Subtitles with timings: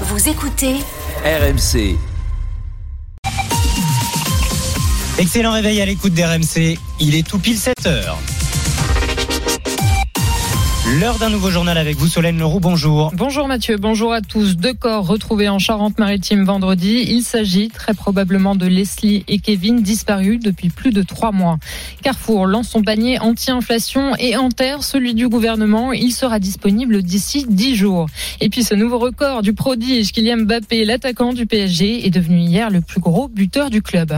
[0.00, 0.74] Vous écoutez
[1.24, 1.96] RMC.
[5.18, 6.76] Excellent réveil à l'écoute d'RMC.
[6.98, 8.18] Il est tout pile 7 heures.
[10.86, 12.60] L'heure d'un nouveau journal avec vous, Solène Leroux.
[12.60, 13.10] Bonjour.
[13.16, 14.54] Bonjour Mathieu, bonjour à tous.
[14.56, 17.06] Deux corps retrouvés en Charente-Maritime vendredi.
[17.08, 21.56] Il s'agit très probablement de Leslie et Kevin, disparus depuis plus de trois mois.
[22.02, 25.94] Carrefour lance son panier anti-inflation et enterre celui du gouvernement.
[25.94, 28.06] Il sera disponible d'ici dix jours.
[28.42, 32.68] Et puis ce nouveau record du prodige Kylian Mbappé, l'attaquant du PSG, est devenu hier
[32.68, 34.12] le plus gros buteur du club.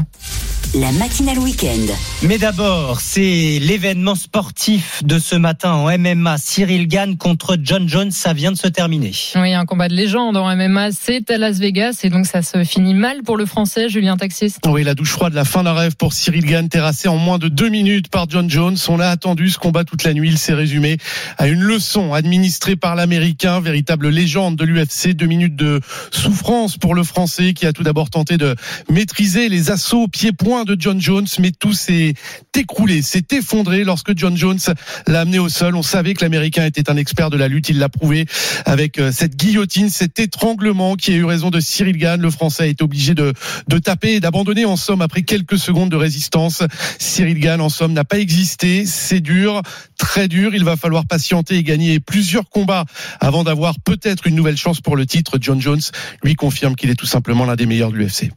[0.74, 1.94] la matinale week-end.
[2.22, 6.36] Mais d'abord, c'est l'événement sportif de ce matin en MMA.
[6.56, 9.12] Cyril Gann contre John Jones, ça vient de se terminer.
[9.34, 12.64] Oui, un combat de légende en MMA, c'est à Las Vegas et donc ça se
[12.64, 14.54] finit mal pour le Français Julien Taxis.
[14.64, 17.48] Oui, la douche froide, la fin d'un rêve pour Cyril Gann, terrassé en moins de
[17.48, 18.78] deux minutes par John Jones.
[18.88, 20.30] On l'a attendu ce combat toute la nuit.
[20.30, 20.96] Il s'est résumé
[21.36, 25.08] à une leçon administrée par l'Américain, véritable légende de l'UFC.
[25.08, 28.56] Deux minutes de souffrance pour le Français qui a tout d'abord tenté de
[28.88, 32.14] maîtriser les assauts pieds-points de John Jones, mais tout s'est
[32.56, 34.58] écroulé, s'est effondré lorsque John Jones
[35.06, 35.76] l'a amené au sol.
[35.76, 37.68] On savait que l'Américain était un expert de la lutte.
[37.68, 38.26] Il l'a prouvé
[38.64, 42.20] avec euh, cette guillotine, cet étranglement qui a eu raison de Cyril Gann.
[42.20, 43.32] Le Français a été obligé de,
[43.68, 46.62] de taper et d'abandonner en somme après quelques secondes de résistance.
[46.98, 48.86] Cyril Gann en somme n'a pas existé.
[48.86, 49.62] C'est dur,
[49.98, 50.54] très dur.
[50.54, 52.84] Il va falloir patienter et gagner plusieurs combats
[53.20, 55.38] avant d'avoir peut-être une nouvelle chance pour le titre.
[55.40, 55.82] John Jones
[56.22, 58.30] lui confirme qu'il est tout simplement l'un des meilleurs de l'UFC.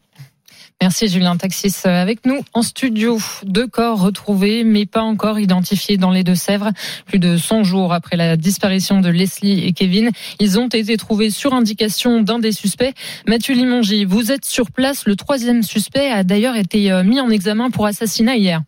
[0.81, 3.19] Merci Julien Taxis avec nous en studio.
[3.43, 6.69] Deux corps retrouvés mais pas encore identifiés dans les Deux-Sèvres.
[7.05, 11.31] Plus de 100 jours après la disparition de Leslie et Kevin, ils ont été trouvés
[11.31, 12.93] sur indication d'un des suspects.
[13.27, 15.05] Mathieu Limongi, vous êtes sur place.
[15.05, 18.61] Le troisième suspect a d'ailleurs été euh, mis en examen pour assassinat hier.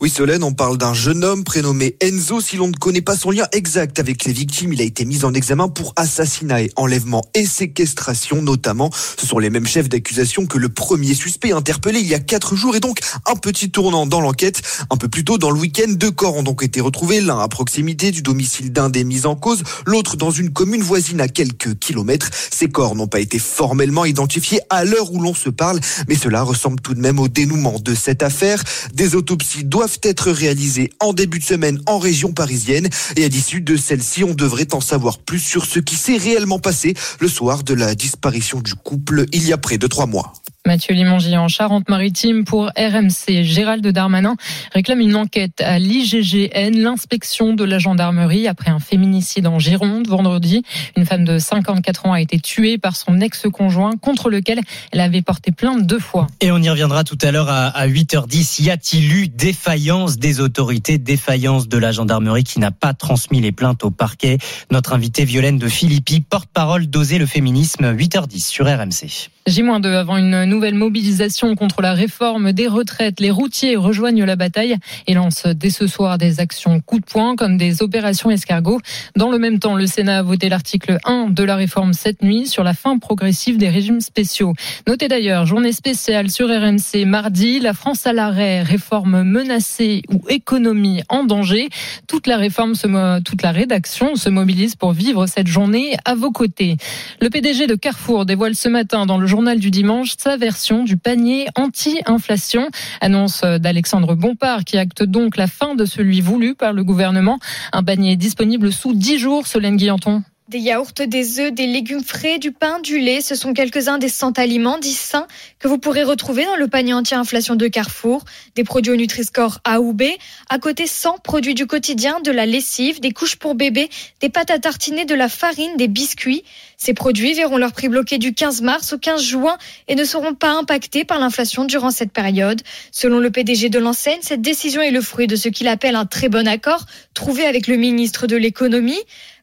[0.00, 2.40] Oui, Solène, on parle d'un jeune homme prénommé Enzo.
[2.40, 5.24] Si l'on ne connaît pas son lien exact avec les victimes, il a été mis
[5.24, 8.90] en examen pour assassinat et enlèvement et séquestration notamment.
[9.18, 12.56] Ce sont les mêmes chefs d'accusation que le premier suspect interpellé il y a quatre
[12.56, 14.60] jours et donc un petit tournant dans l'enquête.
[14.90, 17.48] Un peu plus tôt dans le week-end, deux corps ont donc été retrouvés, l'un à
[17.48, 21.78] proximité du domicile d'un des mis en cause, l'autre dans une commune voisine à quelques
[21.78, 22.30] kilomètres.
[22.50, 26.42] Ces corps n'ont pas été formellement identifiés à l'heure où l'on se parle, mais cela
[26.42, 28.62] ressemble tout de même au dénouement de cette affaire.
[28.94, 32.88] Des autopsies doivent être réalisées en début de semaine en région parisienne.
[33.16, 36.58] Et à l'issue de celle-ci, on devrait en savoir plus sur ce qui s'est réellement
[36.58, 40.32] passé le soir de la disparition du couple il y a près de trois mois.
[40.66, 43.44] Mathieu Limongi en Charente-Maritime pour RMC.
[43.44, 44.34] Gérald Darmanin
[44.74, 50.64] réclame une enquête à l'IGGN, l'inspection de la gendarmerie, après un féminicide en Gironde vendredi.
[50.96, 54.60] Une femme de 54 ans a été tuée par son ex-conjoint contre lequel
[54.90, 56.26] elle avait porté plainte deux fois.
[56.40, 58.64] Et on y reviendra tout à l'heure à 8h10.
[58.64, 63.52] Y a-t-il eu défaillance des autorités, défaillance de la gendarmerie qui n'a pas transmis les
[63.52, 64.38] plaintes au parquet?
[64.72, 69.30] Notre invité Violaine de Philippi, porte-parole d'Oser le féminisme, 8h10 sur RMC.
[69.46, 73.20] J-2 avant une nouvelle mobilisation contre la réforme des retraites.
[73.20, 77.36] Les routiers rejoignent la bataille et lancent dès ce soir des actions coup de poing
[77.36, 78.80] comme des opérations escargots.
[79.16, 82.46] Dans le même temps, le Sénat a voté l'article 1 de la réforme cette nuit
[82.46, 84.54] sur la fin progressive des régimes spéciaux.
[84.86, 91.02] Notez d'ailleurs, journée spéciale sur RMC mardi, la France à l'arrêt, réforme menacée ou économie
[91.08, 91.68] en danger.
[92.06, 96.30] Toute la réforme, se, toute la rédaction se mobilise pour vivre cette journée à vos
[96.30, 96.76] côtés.
[97.20, 100.36] Le PDG de Carrefour dévoile ce matin dans le journal du dimanche sa
[100.84, 102.68] du panier anti-inflation.
[103.00, 107.38] Annonce d'Alexandre Bompard qui acte donc la fin de celui voulu par le gouvernement.
[107.72, 110.22] Un panier disponible sous 10 jours, Solène Guillanton.
[110.48, 114.08] Des yaourts, des œufs, des légumes frais, du pain, du lait, ce sont quelques-uns des
[114.08, 115.26] 100 aliments dits sains
[115.58, 118.24] que vous pourrez retrouver dans le panier anti-inflation de Carrefour.
[118.54, 120.04] Des produits au Nutri-Score A ou B.
[120.48, 123.90] À côté, 100 produits du quotidien, de la lessive, des couches pour bébé,
[124.20, 126.44] des pâtes à tartiner, de la farine, des biscuits.
[126.76, 129.58] Ces produits verront leur prix bloqué du 15 mars au 15 juin
[129.88, 132.62] et ne seront pas impactés par l'inflation durant cette période.
[132.92, 136.06] Selon le PDG de l'enseigne, cette décision est le fruit de ce qu'il appelle un
[136.06, 139.00] très bon accord trouvé avec le ministre de l'économie.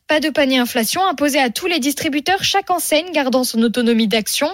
[0.08, 4.50] Pas de panier inflation imposé à tous les distributeurs, chaque enseigne gardant son autonomie d'action.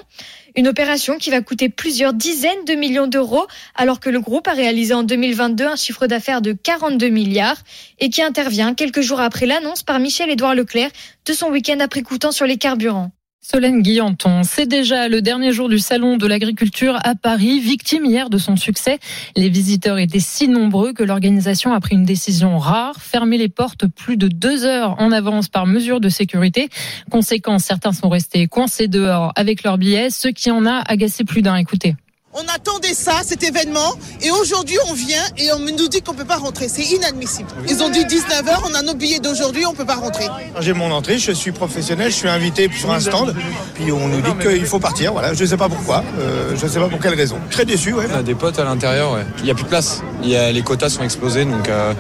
[0.56, 4.54] Une opération qui va coûter plusieurs dizaines de millions d'euros, alors que le groupe a
[4.54, 7.62] réalisé en 2022 un chiffre d'affaires de 42 milliards
[7.98, 10.92] et qui intervient quelques jours après l'annonce par Michel-Édouard Leclerc
[11.26, 13.12] de son week-end après coûtant sur les carburants.
[13.42, 18.30] Solène Guillanton, c'est déjà le dernier jour du salon de l'agriculture à Paris, victime hier
[18.30, 19.00] de son succès.
[19.36, 23.88] Les visiteurs étaient si nombreux que l'organisation a pris une décision rare, fermer les portes
[23.88, 26.70] plus de deux heures en avance par mesure de sécurité.
[27.10, 31.42] Conséquence, certains sont restés coincés dehors avec leurs billets, ce qui en a agacé plus
[31.42, 31.56] d'un.
[31.56, 31.96] Écoutez.
[32.32, 36.26] On attendait ça, cet événement, et aujourd'hui on vient et on nous dit qu'on peut
[36.26, 36.70] pas rentrer.
[36.70, 37.50] C'est inadmissible.
[37.68, 40.28] Ils ont dit 19h, on a nos billets d'aujourd'hui, on peut pas rentrer.
[40.60, 43.36] J'ai mon entrée, je suis professionnel, je suis invité sur un stand,
[43.74, 45.12] puis on nous dit qu'il faut partir.
[45.14, 47.38] Voilà, je sais pas pourquoi, euh, je sais pas pour quelle raison.
[47.50, 48.06] Très déçu, ouais.
[48.14, 49.26] On a des potes à l'intérieur, ouais.
[49.40, 50.04] Il y a plus de place.
[50.22, 51.94] Il y a, les quotas sont explosés, donc euh,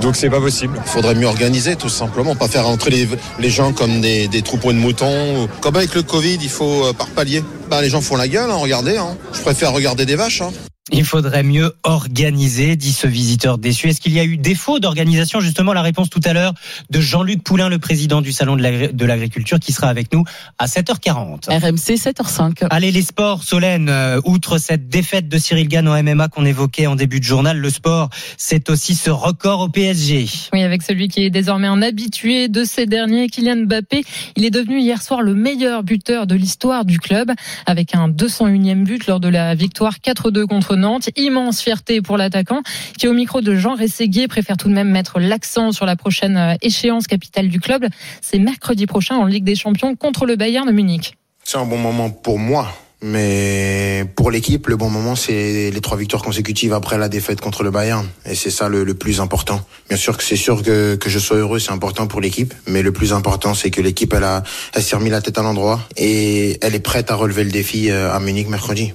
[0.00, 0.76] donc c'est pas possible.
[0.84, 4.42] Il faudrait mieux organiser, tout simplement, pas faire rentrer les, les gens comme des, des,
[4.42, 5.48] troupeaux de moutons.
[5.60, 7.44] Comme avec le Covid, il faut euh, par palier.
[7.70, 8.96] Bah, les gens font la gueule, hein, regardez.
[8.96, 9.16] Hein.
[9.32, 10.42] Je préfère regarder des vaches.
[10.42, 10.50] Hein.
[10.92, 13.88] Il faudrait mieux organiser, dit ce visiteur déçu.
[13.88, 15.40] Est-ce qu'il y a eu défaut d'organisation?
[15.40, 16.54] Justement, la réponse tout à l'heure
[16.88, 20.24] de Jean-Luc Poulain, le président du Salon de l'agriculture, qui sera avec nous
[20.58, 21.48] à 7h40.
[21.48, 22.66] RMC 7h05.
[22.70, 23.88] Allez, les sports, Solène.
[23.88, 27.58] Euh, outre cette défaite de Cyril Gann au MMA qu'on évoquait en début de journal,
[27.58, 30.26] le sport, c'est aussi ce record au PSG.
[30.52, 34.02] Oui, avec celui qui est désormais un habitué de ces derniers, Kylian Mbappé.
[34.36, 37.30] Il est devenu hier soir le meilleur buteur de l'histoire du club,
[37.66, 40.69] avec un 201e but lors de la victoire 4-2 contre
[41.16, 42.62] Immense fierté pour l'attaquant
[42.98, 46.36] qui, au micro de Jean Rességuier, préfère tout de même mettre l'accent sur la prochaine
[46.36, 47.86] euh, échéance capitale du club.
[48.20, 51.14] C'est mercredi prochain en Ligue des Champions contre le Bayern de Munich.
[51.44, 52.72] C'est un bon moment pour moi.
[53.02, 57.62] Mais pour l'équipe, le bon moment, c'est les trois victoires consécutives après la défaite contre
[57.62, 58.06] le Bayern.
[58.26, 59.64] Et c'est ça le, plus important.
[59.88, 62.52] Bien sûr que c'est sûr que, que je sois heureux, c'est important pour l'équipe.
[62.66, 64.26] Mais le plus important, c'est que l'équipe, elle,
[64.74, 67.90] elle s'est remis la tête à l'endroit et elle est prête à relever le défi
[67.90, 68.92] euh, à Munich mercredi.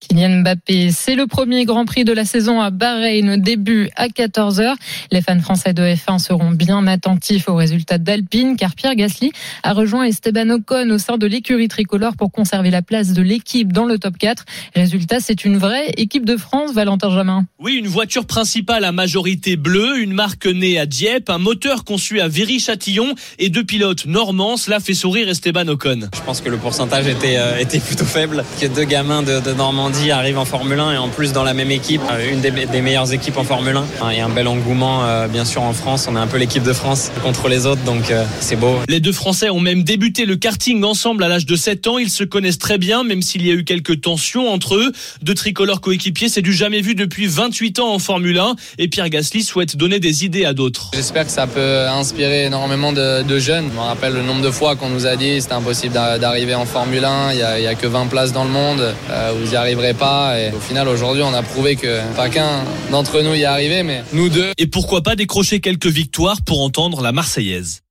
[0.00, 4.74] Kylian Mbappé, c'est le premier Grand Prix de la saison à Bahreïn, début à 14h.
[5.10, 9.32] Les fans français de F1 seront bien attentifs aux résultats d'Alpine car Pierre Gasly
[9.62, 13.72] a rejoint Esteban Ocon au sein de l'écurie tricolore pour conserver la place de l'équipe
[13.72, 14.44] dans le top 4.
[14.74, 17.46] Résultat, c'est une vraie équipe de France, Valentin Jamin.
[17.58, 22.20] Oui, une voiture principale à majorité bleue, une marque née à Dieppe, un moteur conçu
[22.20, 24.58] à Viry-Châtillon et deux pilotes normands.
[24.58, 26.10] Cela fait sourire Esteban Ocon.
[26.14, 29.52] Je pense que le pourcentage était, euh, était plutôt faible, que deux gamins de, de
[29.54, 32.50] Normandie arrive en Formule 1 et en plus dans la même équipe, euh, une des,
[32.50, 34.10] des meilleures équipes en Formule 1.
[34.10, 36.06] Et un bel engouement, euh, bien sûr, en France.
[36.10, 38.78] On est un peu l'équipe de France contre les autres, donc euh, c'est beau.
[38.88, 41.98] Les deux Français ont même débuté le karting ensemble à l'âge de 7 ans.
[41.98, 44.92] Ils se connaissent très bien, même s'il y a eu quelques tensions entre eux.
[45.22, 48.56] Deux tricolores coéquipiers, c'est du jamais vu depuis 28 ans en Formule 1.
[48.78, 50.90] Et Pierre Gasly souhaite donner des idées à d'autres.
[50.94, 53.68] J'espère que ça peut inspirer énormément de, de jeunes.
[53.70, 56.66] Je me rappelle le nombre de fois qu'on nous a dit c'était impossible d'arriver en
[56.66, 57.32] Formule 1.
[57.32, 58.94] Il n'y a, a, que 20 places dans le monde.
[59.10, 60.38] Euh, vous y arriverez pas.
[60.38, 63.82] Et au final, aujourd'hui, on a prouvé que pas qu'un d'entre nous y est arrivé,
[63.82, 64.52] mais nous deux.
[64.58, 67.82] Et pourquoi pas décrocher quelques victoires pour entendre la Marseillaise?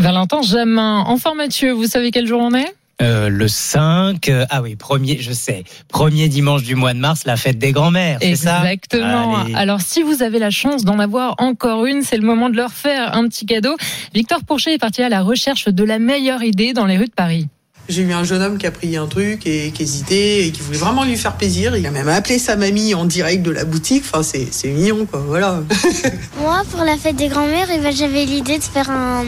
[0.00, 1.04] Valentin Jamin.
[1.06, 2.74] Enfin, Mathieu, vous savez quel jour on est?
[3.00, 7.24] Euh, le 5, euh, ah oui, premier, je sais, premier dimanche du mois de mars,
[7.26, 8.58] la fête des grands-mères, c'est ça?
[8.58, 9.44] Exactement.
[9.54, 12.72] Alors, si vous avez la chance d'en avoir encore une, c'est le moment de leur
[12.72, 13.76] faire un petit cadeau.
[14.14, 17.12] Victor Pourchet est parti à la recherche de la meilleure idée dans les rues de
[17.12, 17.46] Paris.
[17.88, 20.60] J'ai eu un jeune homme qui a pris un truc et qui hésitait et qui
[20.60, 21.74] voulait vraiment lui faire plaisir.
[21.74, 24.04] Il a même appelé sa mamie en direct de la boutique.
[24.06, 25.24] Enfin, c'est, c'est mignon, quoi.
[25.26, 25.62] Voilà.
[26.42, 29.24] Moi, pour la fête des grands-mères, eh ben, j'avais l'idée de faire un,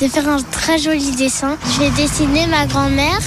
[0.00, 1.56] de faire un très joli dessin.
[1.74, 3.18] Je vais dessiner ma grand-mère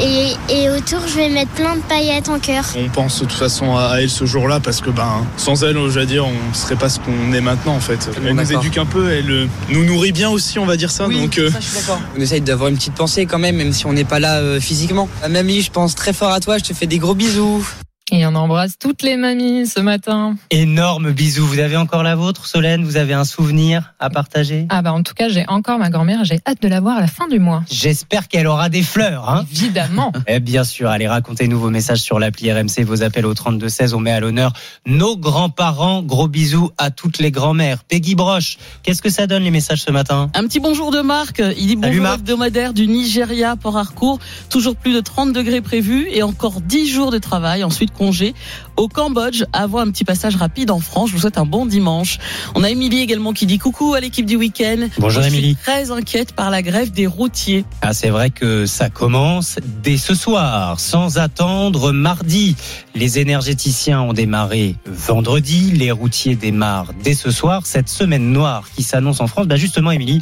[0.00, 2.64] et, et autour, je vais mettre plein de paillettes en cœur.
[2.78, 6.00] On pense de toute façon à elle ce jour-là parce que, ben, sans elle, je
[6.00, 8.08] veux dire, on serait pas ce qu'on est maintenant, en fait.
[8.24, 11.08] Elle nous éduque un peu, elle nous nourrit bien aussi, on va dire ça.
[11.08, 12.00] Oui, donc, ça, je suis d'accord.
[12.16, 14.60] On essaye d'avoir une petite pensée quand même, même si on n'est pas là euh,
[14.60, 15.08] physiquement.
[15.28, 17.66] Mamie, je pense très fort à toi, je te fais des gros bisous.
[18.12, 20.36] Et on embrasse toutes les mamies ce matin.
[20.50, 21.46] Énorme bisous.
[21.46, 22.84] Vous avez encore la vôtre, Solène?
[22.84, 24.66] Vous avez un souvenir à partager?
[24.68, 26.22] Ah bah en tout cas, j'ai encore ma grand-mère.
[26.22, 27.62] J'ai hâte de la voir à la fin du mois.
[27.70, 29.30] J'espère qu'elle aura des fleurs.
[29.30, 30.12] Hein Évidemment.
[30.26, 30.90] eh bien sûr.
[30.90, 33.94] Allez, racontez-nous vos messages sur l'appli RMC, vos appels au 3216.
[33.94, 34.52] On met à l'honneur
[34.84, 36.02] nos grands-parents.
[36.02, 37.84] Gros bisous à toutes les grand-mères.
[37.84, 40.30] Peggy Broche, qu'est-ce que ça donne les messages ce matin?
[40.34, 41.42] Un petit bonjour de Marc.
[41.56, 44.18] Il dit bonjour hebdomadaire du Nigeria, Port Harcourt.
[44.50, 47.64] Toujours plus de 30 degrés prévus et encore 10 jours de travail.
[47.64, 48.34] Ensuite, congé
[48.76, 51.08] au Cambodge avant un petit passage rapide en France.
[51.10, 52.18] Je vous souhaite un bon dimanche.
[52.54, 54.88] On a Émilie également qui dit coucou à l'équipe du week-end.
[54.98, 55.54] Bonjour Je Émilie.
[55.54, 57.64] suis très inquiète par la grève des routiers.
[57.80, 62.56] Ah, c'est vrai que ça commence dès ce soir, sans attendre mardi.
[62.94, 67.62] Les énergéticiens ont démarré vendredi, les routiers démarrent dès ce soir.
[67.66, 70.20] Cette semaine noire qui s'annonce en France, bah justement, Émilie,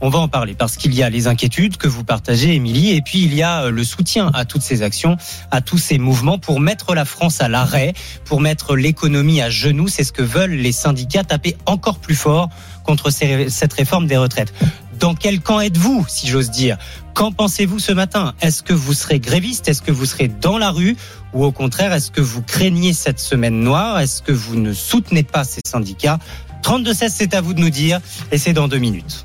[0.00, 3.02] on va en parler parce qu'il y a les inquiétudes que vous partagez, Émilie, et
[3.02, 5.16] puis il y a le soutien à toutes ces actions,
[5.50, 9.88] à tous ces mouvements pour mettre la France à l'arrêt, pour mettre l'économie à genoux.
[9.88, 12.48] C'est ce que veulent les syndicats, taper encore plus fort
[12.84, 14.52] contre cette réforme des retraites.
[14.98, 16.76] Dans quel camp êtes-vous, si j'ose dire?
[17.14, 18.34] Qu'en pensez-vous ce matin?
[18.40, 19.68] Est-ce que vous serez gréviste?
[19.68, 20.96] Est-ce que vous serez dans la rue?
[21.34, 24.00] Ou au contraire, est-ce que vous craignez cette semaine noire?
[24.00, 26.18] Est-ce que vous ne soutenez pas ces syndicats?
[26.64, 28.00] 32-16, c'est à vous de nous dire,
[28.32, 29.24] et c'est dans deux minutes.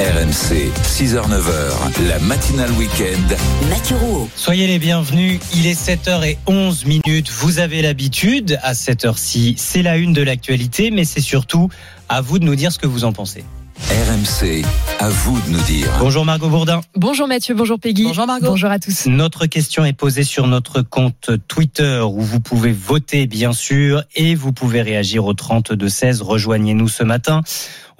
[0.00, 3.36] RMC, 6h-9h, la matinale week-end.
[3.68, 4.30] Mathieu Rouault.
[4.34, 7.30] Soyez les bienvenus, il est 7h11 minutes.
[7.30, 11.68] Vous avez l'habitude, à cette heure-ci, c'est la une de l'actualité, mais c'est surtout
[12.08, 13.44] à vous de nous dire ce que vous en pensez.
[13.90, 14.62] RMC,
[15.00, 15.88] à vous de nous dire.
[15.98, 16.80] Bonjour Margot Bourdin.
[16.96, 18.04] Bonjour Mathieu, bonjour Peggy.
[18.04, 18.46] Bonjour Margot.
[18.46, 19.06] Bonjour à tous.
[19.06, 24.34] Notre question est posée sur notre compte Twitter où vous pouvez voter bien sûr et
[24.34, 26.22] vous pouvez réagir au 32 16.
[26.22, 27.40] Rejoignez-nous ce matin.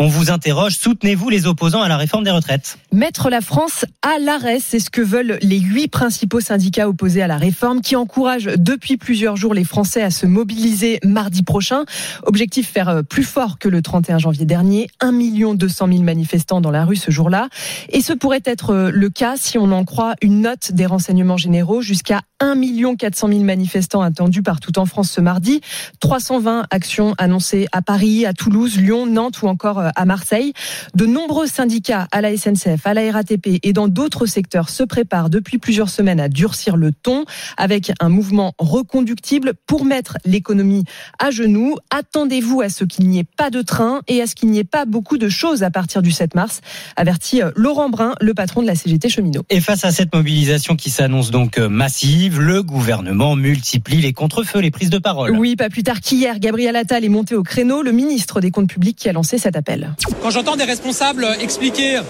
[0.02, 4.19] On vous interroge, soutenez-vous les opposants à la réforme des retraites Mettre la France à
[4.19, 8.49] l'arrêt, c'est ce que veulent les huit principaux syndicats opposés à la réforme qui encouragent
[8.57, 11.85] depuis plusieurs jours les Français à se mobiliser mardi prochain.
[12.23, 14.88] Objectif faire plus fort que le 31 janvier dernier.
[15.00, 15.12] 1
[15.57, 17.50] 200 000 manifestants dans la rue ce jour-là.
[17.90, 21.83] Et ce pourrait être le cas si on en croit une note des renseignements généraux
[21.83, 25.61] jusqu'à 1 400 000 manifestants attendus partout en France ce mardi.
[26.01, 30.53] 320 actions annoncées à Paris, à Toulouse, Lyon, Nantes ou encore à Marseille.
[30.95, 35.31] De nombreux syndicats à la SNCF, à la RATP et dans d'autres secteurs se préparent
[35.31, 37.25] depuis plusieurs semaines à durcir le ton
[37.57, 40.85] avec un mouvement reconductible pour mettre l'économie
[41.19, 41.77] à genoux.
[41.91, 44.65] Attendez-vous à ce qu'il n'y ait pas de train et à ce qu'il n'y ait
[44.65, 46.61] pas beaucoup de choses à partir du 7 mars,
[46.97, 49.43] avertit Laurent Brun, le patron de la CGT cheminot.
[49.51, 54.71] Et face à cette mobilisation qui s'annonce donc massive, le gouvernement multiplie les contre-feux, les
[54.71, 55.37] prises de parole.
[55.37, 58.69] Oui, pas plus tard qu'hier, Gabriel Attal est monté au créneau, le ministre des Comptes
[58.69, 59.95] publics qui a lancé cet appel.
[60.23, 62.01] Quand j'entends des responsables expliquer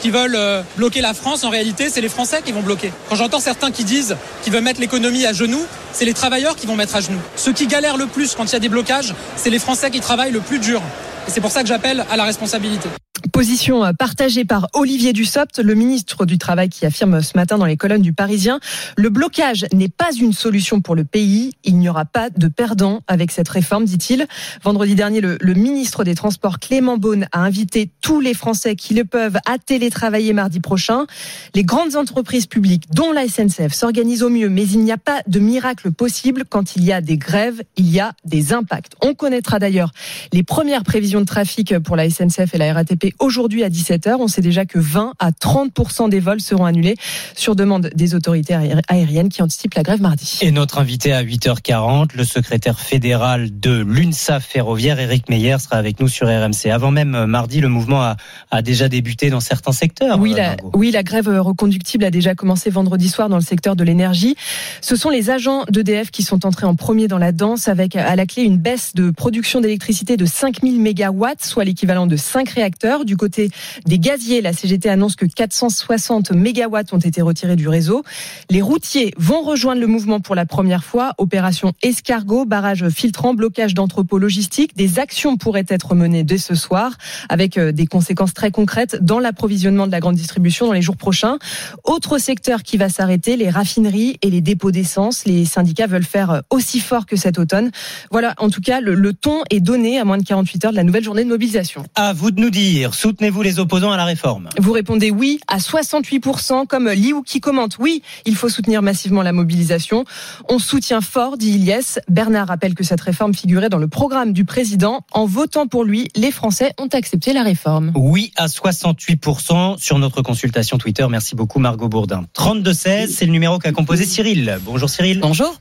[0.00, 0.38] qui veulent
[0.76, 2.92] bloquer la France, en réalité, c'est les Français qui vont bloquer.
[3.08, 6.66] Quand j'entends certains qui disent qu'ils veulent mettre l'économie à genoux, c'est les travailleurs qui
[6.66, 7.20] vont mettre à genoux.
[7.36, 10.00] Ceux qui galèrent le plus quand il y a des blocages, c'est les Français qui
[10.00, 10.82] travaillent le plus dur.
[11.28, 12.88] Et c'est pour ça que j'appelle à la responsabilité.
[13.32, 17.78] Position partagée par Olivier Dussopt, le ministre du Travail, qui affirme ce matin dans les
[17.78, 18.60] colonnes du Parisien
[18.96, 21.54] Le blocage n'est pas une solution pour le pays.
[21.64, 24.26] Il n'y aura pas de perdants avec cette réforme, dit-il.
[24.62, 28.92] Vendredi dernier, le, le, ministre des Transports, Clément Beaune, a invité tous les Français qui
[28.92, 31.06] le peuvent à télétravailler mardi prochain.
[31.54, 35.22] Les grandes entreprises publiques, dont la SNCF, s'organisent au mieux, mais il n'y a pas
[35.26, 36.44] de miracle possible.
[36.48, 38.92] Quand il y a des grèves, il y a des impacts.
[39.00, 39.90] On connaîtra d'ailleurs
[40.34, 44.16] les premières prévisions de trafic pour la SNCF et la RATP aujourd'hui à 17h.
[44.18, 46.96] On sait déjà que 20 à 30% des vols seront annulés
[47.34, 48.54] sur demande des autorités
[48.88, 50.38] aériennes qui anticipent la grève mardi.
[50.42, 56.00] Et notre invité à 8h40, le secrétaire fédéral de l'UNSA ferroviaire, Eric Meyer, sera avec
[56.00, 56.70] nous sur RMC.
[56.70, 58.16] Avant même mardi, le mouvement a,
[58.50, 60.18] a déjà débuté dans certains secteurs.
[60.18, 63.84] Oui la, oui, la grève reconductible a déjà commencé vendredi soir dans le secteur de
[63.84, 64.36] l'énergie.
[64.80, 68.16] Ce sont les agents d'EDF qui sont entrés en premier dans la danse avec à
[68.16, 73.04] la clé une baisse de production d'électricité de 5000 mégawatts, soit l'équivalent de 5 réacteurs.
[73.04, 73.50] Du côté
[73.86, 78.02] des gaziers, la CGT annonce que 460 mégawatts ont été retirés du réseau.
[78.50, 81.12] Les routiers vont rejoindre le mouvement pour la première fois.
[81.18, 84.76] Opération escargot, barrage filtrant, blocage d'entrepôts logistiques.
[84.76, 86.96] Des actions pourraient être menées dès ce soir
[87.28, 91.38] avec des conséquences très concrètes dans l'approvisionnement de la grande distribution dans les jours prochains.
[91.84, 95.24] Autre secteur qui va s'arrêter, les raffineries et les dépôts d'essence.
[95.24, 97.70] Les syndicats veulent faire aussi fort que cet automne.
[98.10, 100.76] Voilà, en tout cas, le, le ton est donné à moins de 48 heures de
[100.76, 101.84] la nouvelle journée de mobilisation.
[101.94, 105.58] À vous de nous dire, soutenez-vous les opposants à la réforme Vous répondez oui à
[105.58, 110.04] 68%, comme Liu qui commente oui, il faut soutenir massivement la mobilisation.
[110.48, 111.98] On soutient fort, dit Ilyes.
[112.08, 115.00] Bernard rappelle que cette réforme figurait dans le programme du président.
[115.10, 117.90] En votant pour lui, les Français ont accepté la réforme.
[117.96, 121.04] Oui à 68% sur notre consultation Twitter.
[121.10, 122.26] Merci beaucoup Margot Bourdin.
[122.36, 124.60] 32-16, c'est le numéro qu'a composé Cyril.
[124.62, 125.18] Bonjour Cyril.
[125.18, 125.60] Bonjour.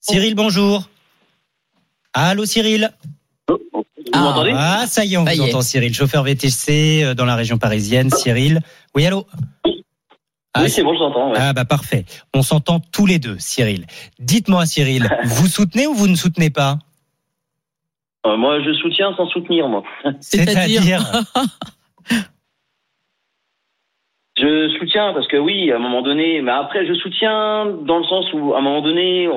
[0.00, 0.88] Cyril, bonjour.
[2.12, 2.90] Allô Cyril
[4.12, 5.94] vous m'entendez Ah, ça y est, on vous entend, Cyril.
[5.94, 8.10] Chauffeur VTC dans la région parisienne.
[8.10, 8.60] Cyril.
[8.94, 9.26] Oui, allô
[10.54, 11.30] ah, Oui, c'est bon, je t'entends.
[11.30, 11.38] Ouais.
[11.38, 12.04] Ah, bah parfait.
[12.34, 13.86] On s'entend tous les deux, Cyril.
[14.18, 16.78] Dites-moi, Cyril, vous soutenez ou vous ne soutenez pas
[18.26, 19.82] euh, Moi, je soutiens sans soutenir, moi.
[20.20, 21.00] C'est-à-dire
[24.38, 28.04] Je soutiens parce que oui, à un moment donné, mais après, je soutiens dans le
[28.04, 29.28] sens où, à un moment donné,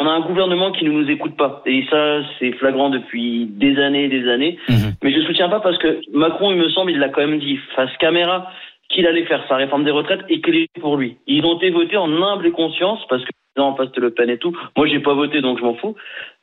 [0.00, 1.62] on a un gouvernement qui ne nous écoute pas.
[1.66, 4.58] Et ça, c'est flagrant depuis des années et des années.
[4.68, 4.74] Mmh.
[5.02, 7.58] Mais je soutiens pas parce que Macron, il me semble, il l'a quand même dit
[7.74, 8.50] face caméra
[8.88, 11.16] qu'il allait faire sa réforme des retraites et qu'il est pour lui.
[11.26, 13.30] Ils ont été votés en humble conscience parce que
[13.62, 14.56] en face de Le Pen et tout.
[14.76, 15.94] Moi, j'ai pas voté, donc je m'en fous.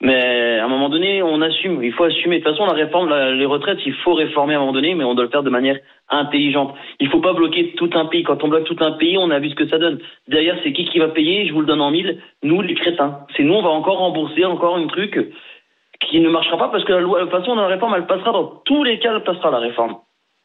[0.02, 1.84] Mais à un moment donné, on assume.
[1.84, 2.40] Il faut assumer.
[2.40, 5.04] De toute façon, la réforme, les retraites, il faut réformer à un moment donné, mais
[5.04, 5.80] on doit le faire de manière
[6.10, 6.76] intelligente.
[7.00, 8.24] Il faut pas bloquer tout un pays.
[8.24, 10.00] Quand on bloque tout un pays, on a vu ce que ça donne.
[10.28, 11.48] Derrière, c'est qui qui va payer?
[11.48, 12.20] Je vous le donne en mille.
[12.44, 13.20] Nous, les crétins.
[13.36, 15.18] C'est nous, on va encore rembourser encore un truc
[16.00, 18.32] qui ne marchera pas parce que la loi, de toute façon, la réforme, elle passera
[18.32, 19.96] dans tous les cas, elle passera la réforme.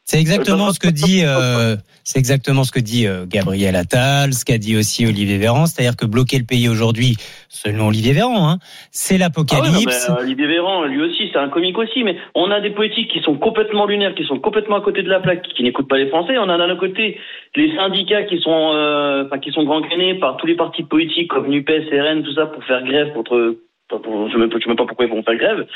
[0.05, 4.43] C'est exactement ce que dit, euh, c'est exactement ce que dit euh, Gabriel Attal, ce
[4.43, 7.15] qu'a dit aussi Olivier Véran, c'est-à-dire que bloquer le pays aujourd'hui,
[7.47, 8.57] selon Olivier Véran, hein,
[8.89, 10.07] c'est l'apocalypse.
[10.09, 13.11] Ah ouais, Olivier Véran, lui aussi, c'est un comique aussi, mais on a des politiques
[13.11, 15.97] qui sont complètement lunaires, qui sont complètement à côté de la plaque, qui n'écoutent pas
[15.97, 16.39] les Français.
[16.39, 17.19] On a d'un côté
[17.55, 21.47] les syndicats qui sont, euh, enfin, qui sont gangrénés par tous les partis politiques comme
[21.47, 23.57] Nupes, RN, tout ça, pour faire grève contre.
[23.91, 25.67] Je ne sais même pas pourquoi ils vont faire grève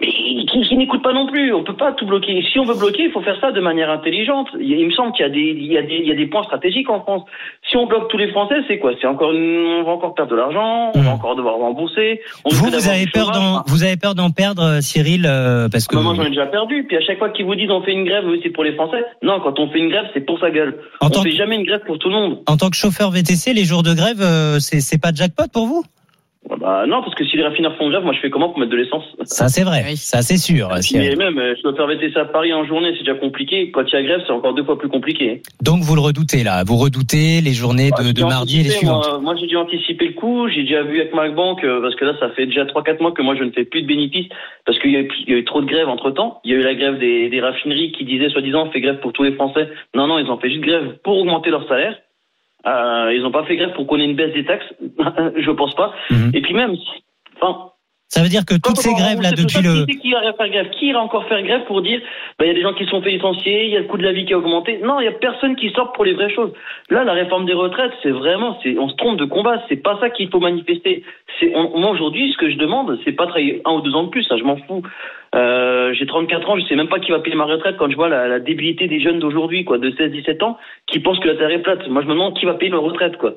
[0.00, 1.52] mais qui, qui n'écoute pas non plus.
[1.54, 2.42] On peut pas tout bloquer.
[2.52, 4.48] Si on veut bloquer, il faut faire ça de manière intelligente.
[4.60, 6.16] Il, il me semble qu'il y a des, il y a des, il y a
[6.16, 7.22] des points stratégiques en France.
[7.70, 8.92] Si on bloque tous les Français, c'est quoi?
[9.00, 12.20] C'est encore, une, on va encore perdre de l'argent, on va encore devoir rembourser.
[12.44, 15.94] On vous, vous avez peur d'en, vous avez peur d'en perdre, Cyril, euh, parce que.
[15.96, 16.84] Bah, moi, j'en ai déjà perdu.
[16.88, 19.04] Puis à chaque fois qu'ils vous disent on fait une grève, c'est pour les Français.
[19.22, 20.78] Non, quand on fait une grève, c'est pour sa gueule.
[21.00, 22.40] En on tant fait que- jamais une grève pour tout le monde.
[22.46, 25.66] En tant que chauffeur VTC, les jours de grève, euh, c'est, c'est pas jackpot pour
[25.66, 25.84] vous?
[26.60, 28.70] Bah non, parce que si les raffineurs font grève, moi je fais comment pour mettre
[28.72, 29.04] de l'essence?
[29.24, 30.68] Ça c'est vrai, ça c'est sûr.
[30.74, 31.16] Mais Cyril.
[31.16, 33.70] même, je dois faire VTC à Paris en journée, c'est déjà compliqué.
[33.70, 35.42] Quand il y a grève, c'est encore deux fois plus compliqué.
[35.62, 39.06] Donc vous le redoutez là, vous redoutez les journées de, mardi et les suivantes.
[39.08, 40.48] Moi, moi, j'ai dû anticiper le coup.
[40.48, 43.12] J'ai déjà vu avec ma banque, euh, parce que là, ça fait déjà 3-4 mois
[43.12, 44.28] que moi, je ne fais plus de bénéfices,
[44.66, 46.40] parce qu'il y, a eu- il y a eu trop de grèves entre temps.
[46.44, 49.00] Il y a eu la grève des, des raffineries qui disaient, soi-disant, on fait grève
[49.00, 49.68] pour tous les Français.
[49.94, 51.96] Non, non, ils ont fait juste grève pour augmenter leur salaire.
[52.66, 54.72] Euh, ils n'ont pas fait grève pour qu'on ait une baisse des taxes.
[55.36, 55.92] je pense pas.
[56.32, 56.74] Et puis même,
[57.40, 57.70] enfin,
[58.08, 59.84] Ça veut dire que toutes ces grèves là depuis le.
[59.86, 62.00] Qui, ira faire grève Qui ira encore faire grève pour dire
[62.38, 63.98] bah, il y a des gens qui sont fait licencier, il y a le coût
[63.98, 66.14] de la vie qui a augmenté Non, il y a personne qui sort pour les
[66.14, 66.52] vraies choses.
[66.90, 69.62] Là, la réforme des retraites, c'est vraiment, c'est, on se trompe de combat.
[69.68, 71.04] C'est pas ça qu'il faut manifester.
[71.40, 74.04] C'est, on- moi aujourd'hui, ce que je demande, c'est pas travailler un ou deux ans
[74.04, 74.24] de plus.
[74.24, 74.82] Ça, je m'en fous.
[75.34, 77.96] Euh, j'ai 34 ans, je sais même pas qui va payer ma retraite quand je
[77.96, 81.34] vois la, la débilité des jeunes d'aujourd'hui, quoi, de 16-17 ans, qui pensent que la
[81.34, 81.88] terre est plate.
[81.88, 83.34] Moi, je me demande qui va payer leur retraite, quoi.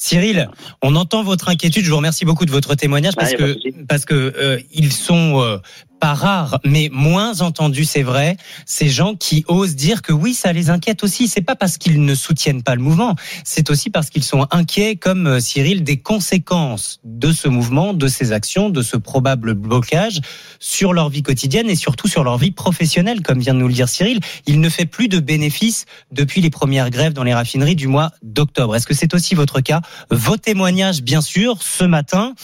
[0.00, 0.48] Cyril,
[0.80, 1.84] on entend votre inquiétude.
[1.84, 5.42] Je vous remercie beaucoup de votre témoignage parce Ah, que parce que euh, ils sont
[5.42, 5.58] euh,
[5.98, 8.36] pas rares, mais moins entendus, c'est vrai.
[8.64, 11.26] Ces gens qui osent dire que oui, ça les inquiète aussi.
[11.26, 14.94] C'est pas parce qu'ils ne soutiennent pas le mouvement, c'est aussi parce qu'ils sont inquiets,
[14.94, 20.20] comme euh, Cyril, des conséquences de ce mouvement, de ces actions, de ce probable blocage
[20.60, 23.74] sur leur vie quotidienne et surtout sur leur vie professionnelle, comme vient de nous le
[23.74, 24.20] dire Cyril.
[24.46, 28.12] Il ne fait plus de bénéfices depuis les premières grèves dans les raffineries du mois
[28.22, 28.76] d'octobre.
[28.76, 29.80] Est-ce que c'est aussi votre cas
[30.10, 32.34] Vos témoignages, bien sûr, ce matin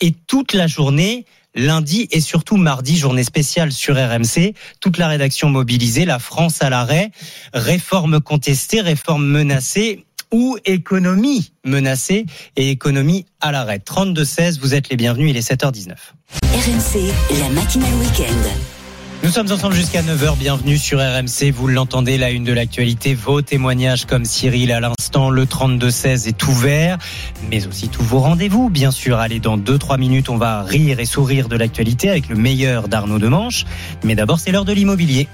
[0.00, 1.24] et toute la journée.
[1.56, 4.54] Lundi et surtout mardi, journée spéciale sur RMC.
[4.80, 7.10] Toute la rédaction mobilisée, la France à l'arrêt,
[7.52, 12.26] réforme contestée, réforme menacée ou économie menacée
[12.56, 13.78] et économie à l'arrêt.
[13.78, 15.94] 32-16, vous êtes les bienvenus, il est 7h19.
[16.44, 18.79] RMC, la matinale week-end.
[19.22, 20.38] Nous sommes ensemble jusqu'à 9h.
[20.38, 21.50] Bienvenue sur RMC.
[21.52, 23.14] Vous l'entendez, la une de l'actualité.
[23.14, 25.28] Vos témoignages comme Cyril à l'instant.
[25.28, 26.96] Le 32-16 est ouvert.
[27.50, 28.70] Mais aussi tous vos rendez-vous.
[28.70, 32.34] Bien sûr, allez, dans 2-3 minutes, on va rire et sourire de l'actualité avec le
[32.34, 33.66] meilleur d'Arnaud Demanche.
[34.04, 35.28] Mais d'abord, c'est l'heure de l'immobilier.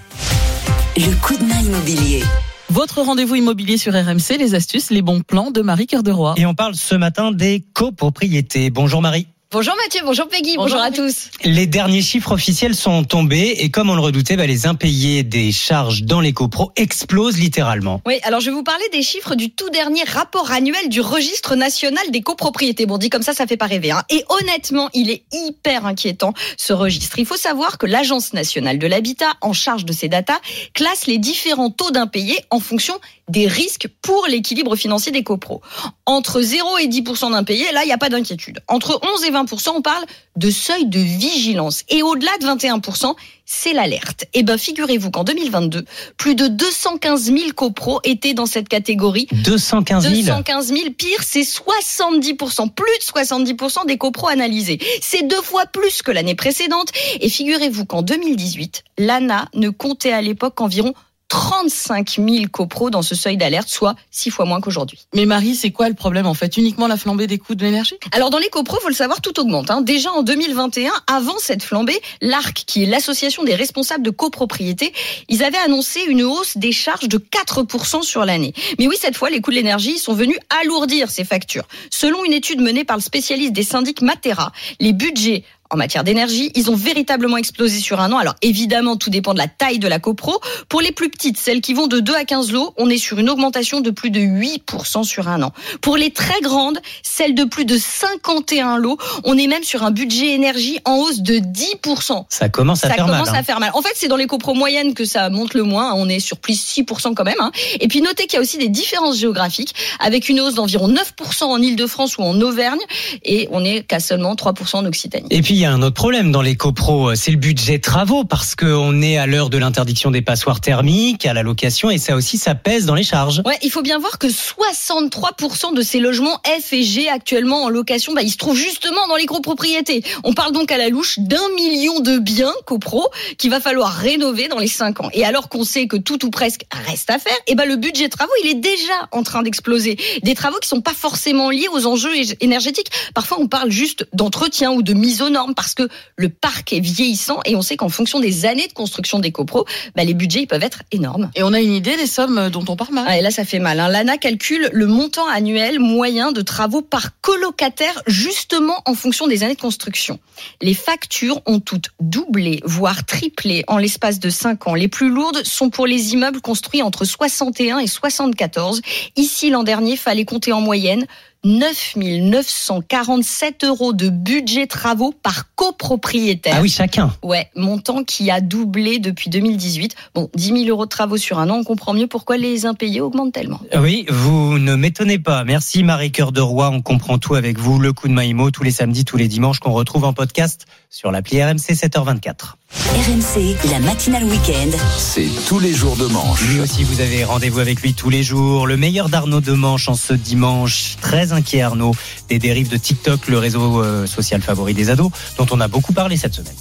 [0.97, 2.25] Le coup de main immobilier.
[2.71, 6.35] Votre rendez-vous immobilier sur RMC, les astuces, les bons plans de Marie Cœur de Roi.
[6.39, 8.71] Et on parle ce matin des copropriétés.
[8.71, 9.29] Bonjour Marie.
[9.57, 11.31] Bonjour Mathieu, bonjour Peggy, bonjour, Bonjour à tous.
[11.43, 15.51] Les derniers chiffres officiels sont tombés et comme on le redoutait, bah, les impayés des
[15.51, 18.03] charges dans les copros explosent littéralement.
[18.05, 21.57] Oui, alors je vais vous parler des chiffres du tout dernier rapport annuel du registre
[21.57, 22.85] national des copropriétés.
[22.85, 23.93] Bon, dit comme ça, ça fait pas rêver.
[23.93, 24.03] Hein.
[24.11, 27.19] Et honnêtement, il est hyper inquiétant ce registre.
[27.19, 30.39] Il faut savoir que l'Agence nationale de l'habitat, en charge de ces datas,
[30.75, 35.61] classe les différents taux d'impayés en fonction des risques pour l'équilibre financier des copros.
[36.05, 38.61] Entre 0 et 10% d'impayés, là, il n'y a pas d'inquiétude.
[38.69, 40.05] Entre 11 et 20% on parle
[40.37, 41.83] de seuil de vigilance.
[41.89, 43.15] Et au-delà de 21%
[43.47, 44.27] c'est l'alerte.
[44.35, 45.85] Et ben, figurez-vous qu'en 2022,
[46.19, 49.29] plus de 215 000 copros étaient dans cette catégorie.
[49.33, 50.91] 215 000 215 000.
[50.99, 54.81] Pire, c'est 70% plus de 70% des copros analysés.
[55.01, 56.89] C'est deux fois plus que l'année précédente.
[57.21, 60.93] Et figurez-vous qu'en 2018, l'ANA ne comptait à l'époque qu'environ
[61.29, 65.07] 35 000 copros dans ce seuil d'alerte, soit six fois moins qu'aujourd'hui.
[65.15, 66.57] Mais Marie, c'est quoi le problème en fait?
[66.57, 67.97] Uniquement la flambée des coûts de l'énergie?
[68.13, 69.71] Alors dans les copros, faut le savoir, tout augmente.
[69.71, 69.81] Hein.
[69.81, 74.93] Déjà en 2021, avant cette flambée, l'ARC, qui est l'association des responsables de copropriété,
[75.29, 78.53] ils avaient annoncé une hausse des charges de 4% sur l'année.
[78.79, 81.67] Mais oui, cette fois, les coûts de l'énergie sont venus alourdir ces factures.
[81.91, 86.51] Selon une étude menée par le spécialiste des syndics Matera, les budgets en matière d'énergie,
[86.55, 88.19] ils ont véritablement explosé sur un an.
[88.19, 90.39] Alors évidemment, tout dépend de la taille de la copro.
[90.69, 93.19] Pour les plus petites, celles qui vont de 2 à 15 lots, on est sur
[93.19, 95.53] une augmentation de plus de 8% sur un an.
[95.81, 99.91] Pour les très grandes, celles de plus de 51 lots, on est même sur un
[99.91, 102.25] budget énergie en hausse de 10%.
[102.29, 103.37] Ça commence à ça faire commence mal.
[103.37, 103.41] hein.
[103.41, 103.71] à faire mal.
[103.75, 105.95] En fait, c'est dans les copros moyennes que ça monte le moins.
[105.95, 107.35] On est sur plus 6% quand même.
[107.41, 107.51] hein.
[107.81, 111.45] Et puis notez qu'il y a aussi des différences géographiques avec une hausse d'environ 9%
[111.45, 112.81] en Ile-de-France ou en Auvergne
[113.25, 115.27] et on est qu'à seulement 3% en Occitanie.
[115.31, 117.79] Et puis puis il y a un autre problème dans les copros, c'est le budget
[117.79, 121.97] travaux parce qu'on est à l'heure de l'interdiction des passoires thermiques, à la location et
[121.97, 123.41] ça aussi ça pèse dans les charges.
[123.47, 127.71] Ouais, il faut bien voir que 63% de ces logements F et G actuellement en
[127.71, 130.05] location, bah, ils se trouvent justement dans les copropriétés.
[130.25, 134.49] On parle donc à la louche d'un million de biens copro qu'il va falloir rénover
[134.49, 135.09] dans les 5 ans.
[135.15, 138.11] Et alors qu'on sait que tout ou presque reste à faire, et ben le budget
[138.11, 139.97] travaux, il est déjà en train d'exploser.
[140.23, 142.91] Des travaux qui sont pas forcément liés aux enjeux énergétiques.
[143.15, 146.81] Parfois, on parle juste d'entretien ou de mise aux normes parce que le parc est
[146.81, 150.43] vieillissant et on sait qu'en fonction des années de construction des copros, bah, les budgets
[150.43, 151.31] ils peuvent être énormes.
[151.35, 153.07] Et on a une idée des sommes dont on parle mal.
[153.09, 153.81] Ah, et là, ça fait mal.
[153.81, 153.89] Hein.
[153.89, 159.55] L'ANA calcule le montant annuel moyen de travaux par colocataire justement en fonction des années
[159.55, 160.19] de construction.
[160.61, 164.75] Les factures ont toutes doublé, voire triplé en l'espace de 5 ans.
[164.75, 168.83] Les plus lourdes sont pour les immeubles construits entre 61 et 74.
[169.17, 171.07] Ici, l'an dernier, fallait compter en moyenne
[171.45, 176.55] 9 947 euros de budget travaux par copropriétaire.
[176.57, 177.13] Ah oui, chacun.
[177.23, 179.95] Ouais, montant qui a doublé depuis 2018.
[180.15, 183.01] Bon, 10 000 euros de travaux sur un an, on comprend mieux pourquoi les impayés
[183.01, 183.61] augmentent tellement.
[183.77, 185.45] Oui, vous ne m'étonnez pas.
[185.45, 187.79] Merci Marie Cœur de Roi, on comprend tout avec vous.
[187.79, 191.11] Le coup de Maïmo tous les samedis, tous les dimanches qu'on retrouve en podcast sur
[191.11, 192.55] l'appli RMC 7h24.
[192.77, 194.77] RMC, la matinale week-end.
[194.99, 196.43] C'est tous les jours de manche.
[196.43, 198.67] Lui aussi, vous avez rendez-vous avec lui tous les jours.
[198.67, 200.97] Le meilleur d'Arnaud de Manche en ce dimanche.
[201.01, 201.95] Très inquiet Arnaud
[202.29, 205.95] des dérives de TikTok, le réseau euh, social favori des ados, dont on a beaucoup
[205.95, 206.55] parlé cette semaine.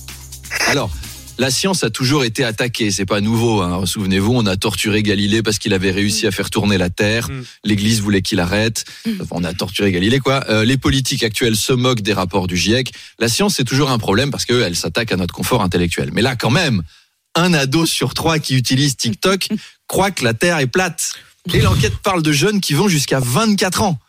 [0.68, 0.90] Alors,
[1.38, 3.62] la science a toujours été attaquée, c'est pas nouveau.
[3.62, 3.86] Hein.
[3.86, 7.30] Souvenez-vous, on a torturé Galilée parce qu'il avait réussi à faire tourner la Terre.
[7.30, 7.44] Mm.
[7.66, 8.86] L'Église voulait qu'il arrête.
[9.08, 10.46] Enfin, on a torturé Galilée, quoi.
[10.50, 12.92] Euh, les politiques actuelles se moquent des rapports du GIEC.
[13.20, 16.10] La science, c'est toujours un problème parce qu'elle s'attaque à notre confort intellectuel.
[16.14, 16.84] Mais là, quand même,
[17.36, 19.50] un ado sur trois qui utilise TikTok
[19.88, 21.14] croit que la Terre est plate.
[21.54, 24.00] Et l'enquête parle de jeunes qui vont jusqu'à 24 ans.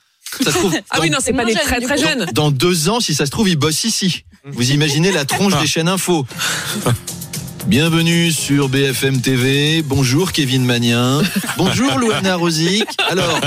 [0.43, 2.27] Ça se trouve, Ah oui, non, c'est pas des très très jeunes.
[2.33, 4.25] dans deux ans, si ça se trouve, il bosse ici.
[4.45, 6.25] Vous imaginez la tronche des chaînes info.
[7.67, 9.83] Bienvenue sur BFM TV.
[9.83, 11.21] Bonjour Kevin Magnien.
[11.57, 12.87] Bonjour Louana Rosic.
[13.11, 13.41] Alors,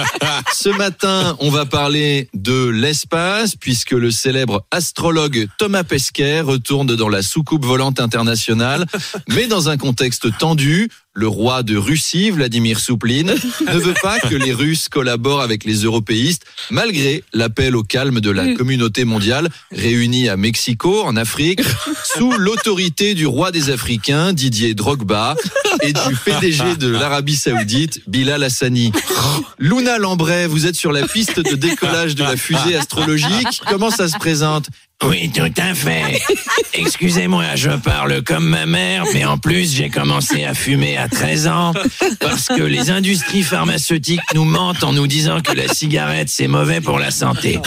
[0.53, 7.07] ce matin, on va parler de l'espace puisque le célèbre astrologue Thomas Pesquet retourne dans
[7.07, 8.85] la soucoupe volante internationale,
[9.29, 10.89] mais dans un contexte tendu.
[11.13, 13.23] Le roi de Russie, Vladimir Souplin,
[13.67, 18.29] ne veut pas que les Russes collaborent avec les européistes, malgré l'appel au calme de
[18.29, 21.61] la communauté mondiale réunie à Mexico, en Afrique,
[22.03, 25.35] sous l'autorité du roi des Africains, Didier Drogba,
[25.81, 28.91] et du PDG de l'Arabie Saoudite, Bilal Hassani.
[29.57, 33.61] Luna Lambray, vous êtes sur la piste de décollage de la fusée astrologique.
[33.67, 34.67] Comment ça se présente?
[35.05, 36.21] Oui, tout à fait.
[36.73, 41.47] Excusez-moi, je parle comme ma mère, mais en plus, j'ai commencé à fumer à 13
[41.47, 41.73] ans
[42.19, 46.81] parce que les industries pharmaceutiques nous mentent en nous disant que la cigarette, c'est mauvais
[46.81, 47.59] pour la santé.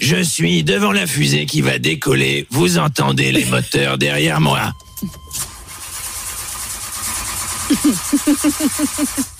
[0.00, 2.46] Je suis devant la fusée qui va décoller.
[2.50, 4.74] Vous entendez les moteurs derrière moi.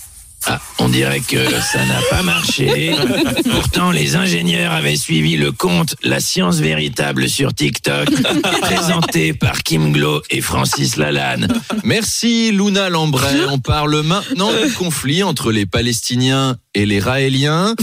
[0.49, 2.95] Ah, on dirait que ça n'a pas marché.
[3.51, 8.09] Pourtant, les ingénieurs avaient suivi le compte La science véritable sur TikTok,
[8.61, 11.49] présenté par Kim Glo et Francis Lalanne.
[11.83, 13.41] Merci Luna Lambray.
[13.51, 17.75] On parle maintenant du conflit entre les Palestiniens et les Raéliens.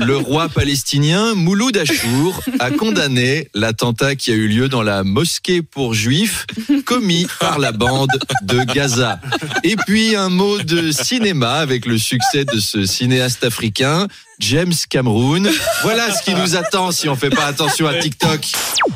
[0.00, 5.62] Le roi palestinien Mouloud Achour a condamné l'attentat qui a eu lieu dans la mosquée
[5.62, 6.46] pour juifs
[6.84, 9.20] commis par la bande de Gaza.
[9.64, 14.06] Et puis un mot de cinéma avec le succès de ce cinéaste africain.
[14.38, 15.48] James Cameroun.
[15.82, 18.52] Voilà ce qui nous attend si on fait pas attention à TikTok.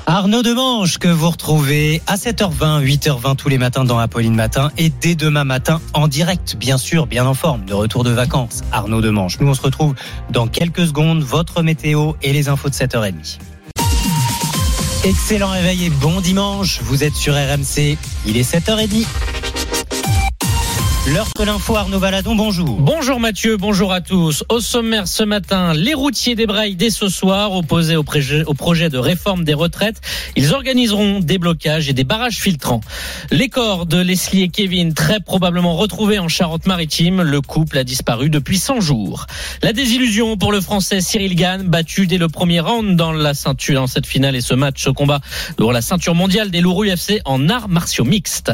[0.06, 4.90] Arnaud Demange que vous retrouvez à 7h20, 8h20 tous les matins dans Apolline Matin et
[4.90, 8.62] dès demain matin en direct, bien sûr, bien en forme, de retour de vacances.
[8.72, 9.38] Arnaud Demange.
[9.40, 9.94] Nous, on se retrouve
[10.30, 13.38] dans quelques secondes, votre météo et les infos de 7h30.
[15.04, 16.80] Excellent réveil et bon dimanche.
[16.82, 17.96] Vous êtes sur RMC.
[18.26, 19.06] Il est 7h30.
[21.06, 22.78] L'heure de l'info, Arnaud Baladon, bonjour.
[22.78, 24.44] Bonjour Mathieu, bonjour à tous.
[24.50, 29.42] Au sommaire ce matin, les routiers débraillent dès ce soir, opposés au projet, de réforme
[29.42, 29.98] des retraites.
[30.36, 32.82] Ils organiseront des blocages et des barrages filtrants.
[33.30, 37.22] Les corps de Leslie et Kevin, très probablement retrouvés en Charente-Maritime.
[37.22, 39.26] Le couple a disparu depuis 100 jours.
[39.62, 43.80] La désillusion pour le Français Cyril Gann, battu dès le premier round dans la ceinture,
[43.80, 45.20] dans cette finale et ce match, ce combat
[45.56, 48.52] pour la ceinture mondiale des Lourous UFC en arts martiaux mixtes.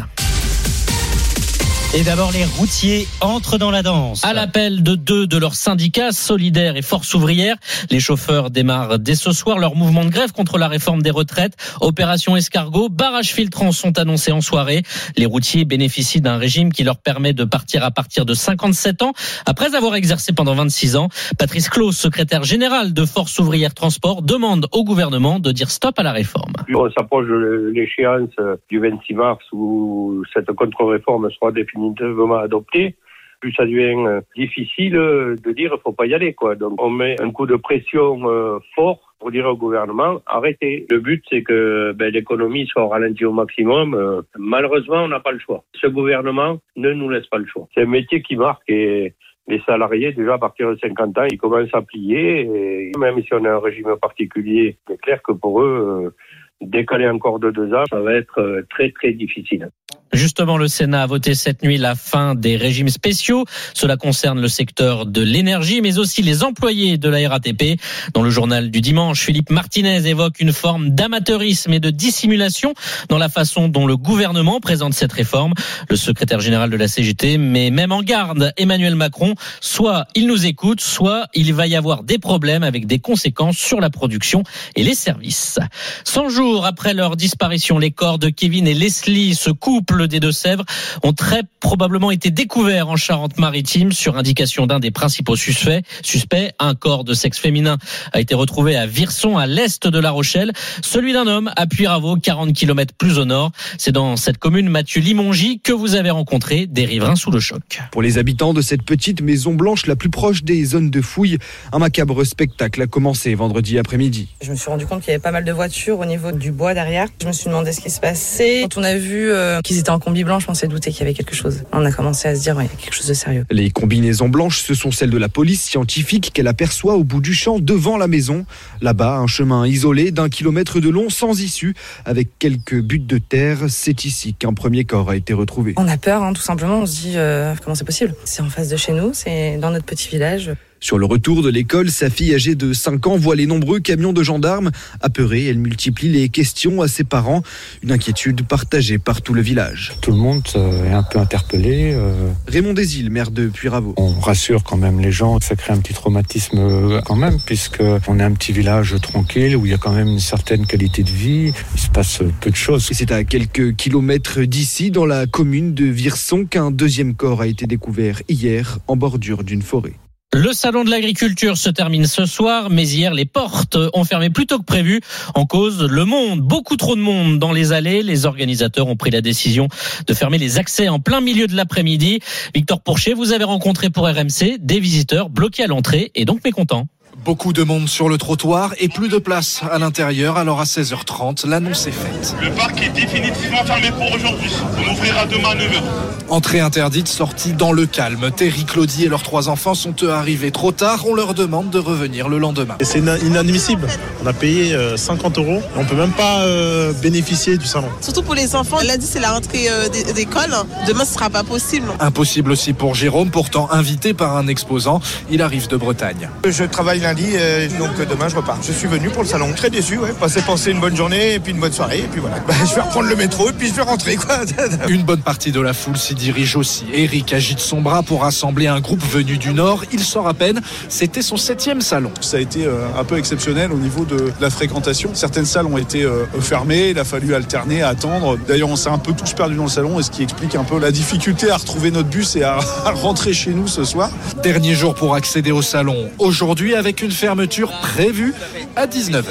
[1.98, 4.22] Et d'abord, les routiers entrent dans la danse.
[4.22, 7.56] À l'appel de deux de leurs syndicats, Solidaires et Force ouvrière,
[7.90, 11.56] les chauffeurs démarrent dès ce soir leur mouvement de grève contre la réforme des retraites.
[11.80, 14.82] Opération escargot, barrage filtrant sont annoncés en soirée.
[15.16, 19.14] Les routiers bénéficient d'un régime qui leur permet de partir à partir de 57 ans,
[19.46, 21.08] après avoir exercé pendant 26 ans.
[21.38, 26.02] Patrice Claus, secrétaire général de Force ouvrière transport, demande au gouvernement de dire stop à
[26.02, 26.52] la réforme.
[26.74, 28.36] On s'approche de l'échéance
[28.68, 32.96] du 26 mars où cette contre-réforme sera définie définitivement adopté,
[33.40, 36.34] plus ça devient euh, difficile de dire il faut pas y aller.
[36.58, 40.86] Donc on met un coup de pression euh, fort pour dire au gouvernement arrêtez.
[40.90, 43.94] Le but c'est que ben, l'économie soit ralentie au maximum.
[43.94, 45.64] Euh, malheureusement on n'a pas le choix.
[45.74, 47.68] Ce gouvernement ne nous laisse pas le choix.
[47.74, 49.14] C'est un métier qui marque et
[49.48, 52.90] les salariés, déjà à partir de 50 ans, ils commencent à plier.
[52.98, 56.12] Même si on a un régime particulier, c'est clair que pour eux,
[56.60, 59.68] décaler encore de deux ans, ça va être très très difficile.
[60.12, 63.44] Justement, le Sénat a voté cette nuit la fin des régimes spéciaux.
[63.74, 67.78] Cela concerne le secteur de l'énergie, mais aussi les employés de la RATP.
[68.14, 72.72] Dans le journal du dimanche, Philippe Martinez évoque une forme d'amateurisme et de dissimulation
[73.08, 75.54] dans la façon dont le gouvernement présente cette réforme.
[75.90, 79.34] Le secrétaire général de la CGT met même en garde Emmanuel Macron.
[79.60, 83.80] Soit il nous écoute, soit il va y avoir des problèmes avec des conséquences sur
[83.80, 84.44] la production
[84.76, 85.58] et les services.
[86.04, 90.64] 100 jours après leur disparition, les corps de Kevin et Leslie, ce couple des Deux-Sèvres
[91.02, 95.82] ont très probablement été découverts en Charente-Maritime sur indication d'un des principaux suspects.
[96.02, 97.78] Suspect, un corps de sexe féminin
[98.12, 100.52] a été retrouvé à Virson, à l'est de La Rochelle.
[100.82, 103.50] Celui d'un homme à Puyraveau, 40 km plus au nord.
[103.78, 107.80] C'est dans cette commune, Mathieu Limongi, que vous avez rencontré des riverains sous le choc.
[107.90, 111.38] Pour les habitants de cette petite maison blanche la plus proche des zones de fouilles,
[111.72, 114.28] un macabre spectacle a commencé vendredi après-midi.
[114.40, 116.52] Je me suis rendu compte qu'il y avait pas mal de voitures au niveau du
[116.52, 117.08] bois derrière.
[117.20, 118.62] Je me suis demandé ce qui se passait.
[118.62, 121.02] Quand on a vu euh, qu'ils étaient en combi blanche, on s'est douté qu'il y
[121.02, 121.64] avait quelque chose.
[121.72, 123.44] On a commencé à se dire, ouais, il y a quelque chose de sérieux.
[123.50, 127.34] Les combinaisons blanches, ce sont celles de la police scientifique qu'elle aperçoit au bout du
[127.34, 128.46] champ devant la maison.
[128.80, 133.58] Là-bas, un chemin isolé d'un kilomètre de long, sans issue, avec quelques buttes de terre.
[133.68, 135.74] C'est ici qu'un premier corps a été retrouvé.
[135.76, 136.80] On a peur, hein, tout simplement.
[136.80, 138.14] On se dit, euh, comment c'est possible?
[138.24, 140.52] C'est en face de chez nous, c'est dans notre petit village.
[140.80, 144.12] Sur le retour de l'école, sa fille âgée de 5 ans voit les nombreux camions
[144.12, 144.70] de gendarmes.
[145.00, 147.42] Apeurée, elle multiplie les questions à ses parents.
[147.82, 149.94] Une inquiétude partagée par tout le village.
[150.02, 151.92] Tout le monde euh, est un peu interpellé.
[151.94, 152.30] Euh.
[152.46, 153.94] Raymond Desil, maire de Puyraveau.
[153.96, 155.40] On rassure quand même les gens.
[155.40, 159.56] Ça crée un petit traumatisme euh, quand même, puisque on est un petit village tranquille
[159.56, 161.52] où il y a quand même une certaine qualité de vie.
[161.74, 162.88] Il se passe peu de choses.
[162.92, 167.66] c'est à quelques kilomètres d'ici, dans la commune de Virson, qu'un deuxième corps a été
[167.66, 169.94] découvert hier en bordure d'une forêt.
[170.34, 174.46] Le salon de l'agriculture se termine ce soir, mais hier les portes ont fermé plus
[174.46, 175.00] tôt que prévu.
[175.34, 178.02] En cause, le monde, beaucoup trop de monde dans les allées.
[178.02, 179.68] Les organisateurs ont pris la décision
[180.06, 182.20] de fermer les accès en plein milieu de l'après-midi.
[182.54, 186.86] Victor Pourchet, vous avez rencontré pour RMC des visiteurs bloqués à l'entrée et donc mécontents.
[187.24, 190.36] Beaucoup de monde sur le trottoir et plus de place à l'intérieur.
[190.36, 192.36] Alors à 16h30, l'annonce est faite.
[192.42, 194.52] Le parc est définitivement fermé pour aujourd'hui.
[194.76, 195.82] On ouvrira demain à 9h.
[196.28, 198.30] Entrée interdite, sortie dans le calme.
[198.36, 201.04] Terry, Claudie et leurs trois enfants sont eux arrivés trop tard.
[201.08, 202.76] On leur demande de revenir le lendemain.
[202.82, 203.86] C'est inadmissible.
[204.22, 205.62] On a payé 50 euh, euros.
[205.76, 207.88] On peut même pas euh, bénéficier du salon.
[208.00, 208.78] Surtout pour les enfants.
[208.84, 210.50] Lundi, c'est la rentrée euh, d'école.
[210.86, 211.88] Demain, ce sera pas possible.
[212.00, 215.00] Impossible aussi pour Jérôme, pourtant invité par un exposant.
[215.30, 216.28] Il arrive de Bretagne.
[216.44, 217.36] Je travaille lundi,
[217.78, 218.58] donc demain, je repars.
[218.62, 219.52] Je suis venu pour le salon.
[219.54, 220.12] Très déçu, ouais.
[220.18, 222.00] Passer penser une bonne journée et puis une bonne soirée.
[222.00, 222.40] Et puis voilà.
[222.40, 224.40] Bah, je vais reprendre le métro et puis je vais rentrer, quoi.
[224.88, 226.84] une bonne partie de la foule s'y dirige aussi.
[226.92, 229.84] Eric agite son bras pour rassembler un groupe venu du Nord.
[229.92, 230.60] Il sort à peine.
[230.88, 232.10] C'était son septième salon.
[232.20, 232.66] Ça a été
[232.98, 235.10] un peu exceptionnel au niveau de la fréquentation.
[235.14, 236.04] Certaines salles ont été
[236.40, 236.90] fermées.
[236.90, 238.36] Il a fallu alterner, attendre.
[238.48, 240.64] D'ailleurs, on s'est un peu tous perdus dans le salon, et ce qui explique un
[240.64, 242.58] peu la difficulté à retrouver notre bus et à
[242.94, 244.10] rentrer chez nous ce soir.
[244.42, 246.10] Dernier jour pour accéder au salon.
[246.18, 248.34] Aujourd'hui, avec une fermeture prévue
[248.76, 249.24] à 19h.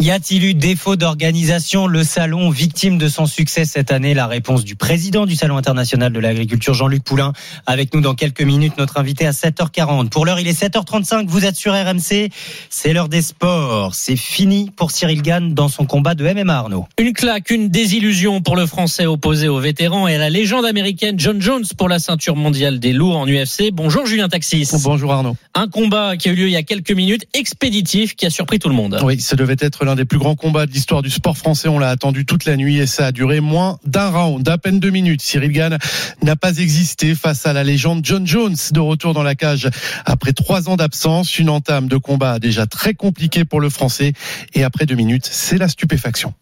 [0.00, 4.12] Y a-t-il eu défaut d'organisation Le salon victime de son succès cette année?
[4.12, 7.32] La réponse du président du Salon international de l'agriculture, Jean-Luc Poulain,
[7.64, 10.08] avec nous dans quelques minutes, notre invité à 7h40.
[10.08, 12.28] Pour l'heure, il est 7h35, vous êtes sur RMC,
[12.70, 13.94] c'est l'heure des sports.
[13.94, 16.86] C'est fini pour Cyril Gann dans son combat de MMA, Arnaud.
[16.98, 21.18] Une claque, une désillusion pour le Français opposé au vétéran et à la légende américaine
[21.20, 23.70] John Jones pour la ceinture mondiale des lourds en UFC.
[23.72, 24.68] Bonjour Julien Taxis.
[24.82, 25.36] Bonjour Arnaud.
[25.54, 28.58] Un combat qui a eu lieu il y a quelques minutes, expéditif, qui a surpris
[28.58, 28.98] tout le monde.
[29.04, 31.68] Oui, ça devait être l'un des plus grands combats de l'histoire du sport français.
[31.68, 34.80] On l'a attendu toute la nuit et ça a duré moins d'un round, d'à peine
[34.80, 35.22] deux minutes.
[35.22, 35.78] Cyril Gann
[36.22, 39.68] n'a pas existé face à la légende John Jones de retour dans la cage
[40.04, 41.38] après trois ans d'absence.
[41.38, 44.12] Une entame de combat déjà très compliquée pour le français
[44.54, 46.34] et après deux minutes, c'est la stupéfaction.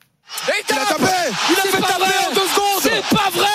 [0.48, 1.04] il a tapé
[1.50, 3.48] Il a fait taper en deux secondes C'est pas vrai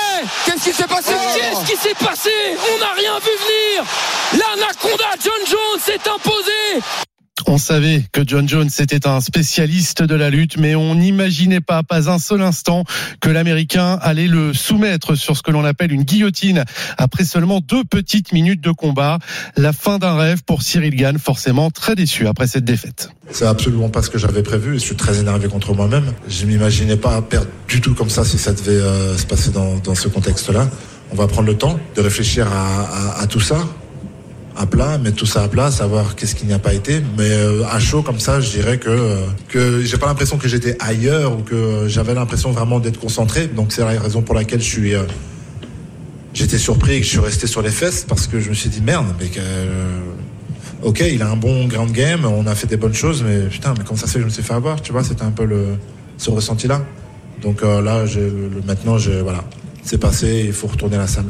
[0.45, 2.29] Qu'est-ce qui s'est passé Qu'est-ce qui s'est passé?
[2.75, 3.85] On n'a rien vu venir
[4.33, 7.06] L'anaconda John Jones s'est imposé
[7.47, 11.83] on savait que John Jones était un spécialiste de la lutte, mais on n'imaginait pas,
[11.83, 12.83] pas un seul instant,
[13.21, 16.63] que l'Américain allait le soumettre sur ce que l'on appelle une guillotine
[16.97, 19.19] après seulement deux petites minutes de combat.
[19.55, 23.09] La fin d'un rêve pour Cyril Gann, forcément très déçu après cette défaite.
[23.31, 26.13] C'est absolument pas ce que j'avais prévu et je suis très énervé contre moi-même.
[26.27, 29.95] Je m'imaginais pas perdre du tout comme ça si ça devait euh, se passer dans,
[29.95, 30.69] ce contexte-là.
[31.11, 33.65] On va prendre le temps de réfléchir à tout ça
[34.57, 37.01] à plat, mettre tout ça à plat, savoir qu'est-ce qui n'y a pas été.
[37.17, 40.47] Mais euh, à chaud comme ça, je dirais que euh, que j'ai pas l'impression que
[40.47, 43.47] j'étais ailleurs ou que j'avais l'impression vraiment d'être concentré.
[43.47, 45.03] Donc c'est la raison pour laquelle je suis euh,
[46.33, 48.69] j'étais surpris et que je suis resté sur les fesses parce que je me suis
[48.69, 49.29] dit merde, mais
[50.83, 53.73] ok, il a un bon grand game, on a fait des bonnes choses, mais putain,
[53.77, 55.31] mais comment ça se fait que je me suis fait avoir, tu vois, c'était un
[55.31, 55.47] peu
[56.17, 56.83] ce ressenti là.
[57.41, 58.05] Donc là,
[58.67, 58.97] maintenant,
[59.83, 61.25] c'est passé, il faut retourner à la salle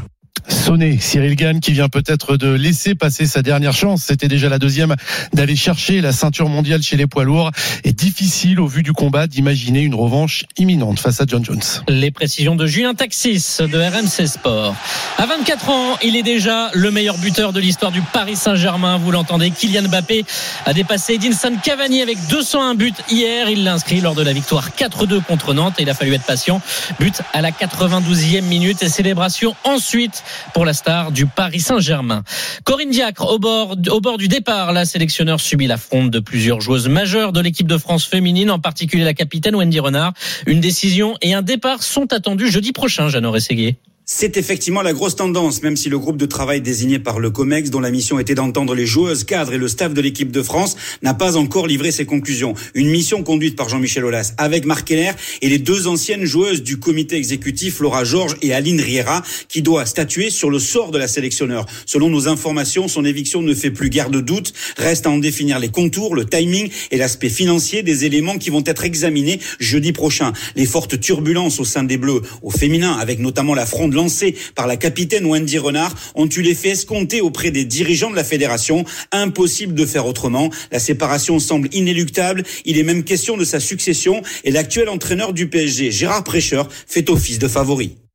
[0.47, 0.97] sonné.
[1.00, 4.04] Cyril Gann qui vient peut-être de laisser passer sa dernière chance.
[4.04, 4.95] C'était déjà la deuxième
[5.34, 7.52] d'aller chercher la ceinture mondiale chez les poids lourds.
[7.84, 11.62] Et difficile au vu du combat d'imaginer une revanche imminente face à John Jones.
[11.88, 14.76] Les précisions de Julien Taxis de RMC Sport.
[15.17, 18.97] À 24 ans, il est déjà le meilleur buteur de l'histoire du Paris Saint-Germain.
[18.97, 20.26] Vous l'entendez, Kylian Mbappé
[20.65, 23.50] a dépassé Edinson Cavani avec 201 buts hier.
[23.50, 26.62] Il l'a inscrit lors de la victoire 4-2 contre Nantes il a fallu être patient.
[27.00, 30.23] But à la 92e minute et célébration ensuite
[30.54, 32.24] pour la star du Paris Saint-Germain.
[32.63, 37.42] Corinne Diacre, au bord, du départ, la sélectionneur subit l'affront de plusieurs joueuses majeures de
[37.42, 40.13] l'équipe de France féminine, en particulier la capitaine Wendy Renard.
[40.46, 43.78] Une décision et un départ sont attendus jeudi prochain, Jeannot Rességuier.
[44.10, 47.70] C'est effectivement la grosse tendance, même si le groupe de travail désigné par le COMEX,
[47.72, 50.78] dont la mission était d'entendre les joueuses, cadres et le staff de l'équipe de France,
[51.02, 52.54] n'a pas encore livré ses conclusions.
[52.74, 56.80] Une mission conduite par Jean-Michel Aulas avec Marc Keller et les deux anciennes joueuses du
[56.80, 61.10] comité exécutif, Laura Georges et Aline Riera, qui doit statuer sur le sort de la
[61.10, 61.65] sélectionneur.
[61.86, 64.54] Selon nos informations, son éviction ne fait plus guère de doute.
[64.78, 68.63] Reste à en définir les contours, le timing et l'aspect financier des éléments qui vont
[68.65, 70.32] être examinés jeudi prochain.
[70.56, 74.68] Les fortes turbulences au sein des Bleus, au féminin, avec notamment la fronde lancé par
[74.68, 78.86] la capitaine Wendy Renard ont eu l'effet escompté auprès des dirigeants de la fédération.
[79.12, 80.50] Impossible de faire autrement.
[80.72, 82.44] La séparation semble inéluctable.
[82.64, 87.10] Il est même question de sa succession et l'actuel entraîneur du PSG, Gérard Prêcheur, fait
[87.10, 88.07] office de favori.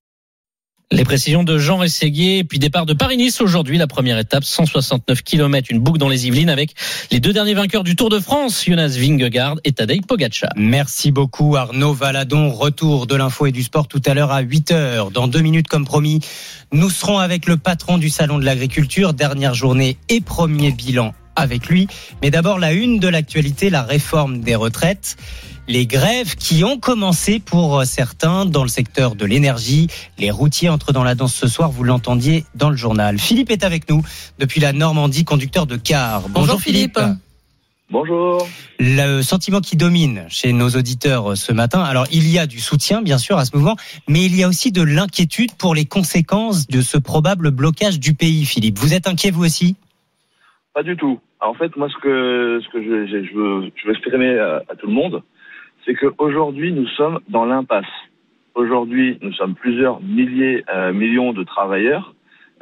[0.92, 5.68] Les précisions de Jean Rességuier, puis départ de Paris-Nice aujourd'hui, la première étape, 169 km,
[5.70, 6.74] une boucle dans les Yvelines avec
[7.11, 10.50] les deux derniers vainqueurs du Tour de France, Jonas Vingegaard et Tadej Pogacar.
[10.55, 15.11] Merci beaucoup Arnaud Valadon, retour de l'info et du sport tout à l'heure à 8h.
[15.12, 16.20] Dans deux minutes comme promis,
[16.72, 21.66] nous serons avec le patron du Salon de l'Agriculture, dernière journée et premier bilan avec
[21.66, 21.88] lui.
[22.23, 25.16] Mais d'abord la une de l'actualité, la réforme des retraites
[25.68, 29.88] les grèves qui ont commencé pour certains dans le secteur de l'énergie.
[30.18, 33.18] Les routiers entrent dans la danse ce soir, vous l'entendiez dans le journal.
[33.18, 34.03] Philippe est avec nous
[34.38, 36.29] depuis la Normandie, conducteur de car.
[36.29, 36.99] Bonjour, Philippe.
[37.90, 38.49] Bonjour.
[38.79, 43.03] Le sentiment qui domine chez nos auditeurs ce matin, alors il y a du soutien
[43.03, 43.77] bien sûr à ce mouvement,
[44.09, 48.14] mais il y a aussi de l'inquiétude pour les conséquences de ce probable blocage du
[48.14, 48.79] pays, Philippe.
[48.79, 49.77] Vous êtes inquiet vous aussi?
[50.74, 51.20] Pas du tout.
[51.40, 54.74] en fait, moi ce que, ce que je, je, veux, je veux exprimer à, à
[54.74, 55.22] tout le monde,
[55.85, 57.92] c'est qu'aujourd'hui, nous sommes dans l'impasse.
[58.54, 62.14] Aujourd'hui, nous sommes plusieurs milliers, euh, millions de travailleurs.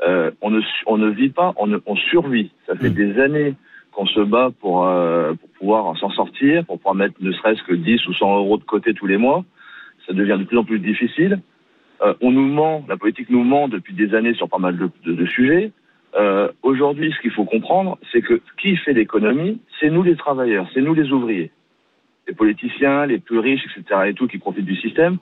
[0.03, 2.51] Euh, on, ne, on ne vit pas, on, ne, on survit.
[2.67, 3.55] Ça fait des années
[3.93, 7.75] qu'on se bat pour, euh, pour pouvoir s'en sortir, pour pouvoir mettre ne serait-ce que
[7.75, 9.45] 10 ou 100 euros de côté tous les mois.
[10.07, 11.41] Ça devient de plus en plus difficile.
[12.03, 14.91] Euh, on nous ment, la politique nous ment depuis des années sur pas mal de,
[15.05, 15.73] de, de sujets.
[16.19, 20.67] Euh, Aujourd'hui, ce qu'il faut comprendre, c'est que qui fait l'économie, c'est nous les travailleurs,
[20.75, 21.51] c'est nous les ouvriers
[22.31, 24.03] les politiciens, les plus riches, etc.
[24.09, 25.19] et tout, qui profitent du système.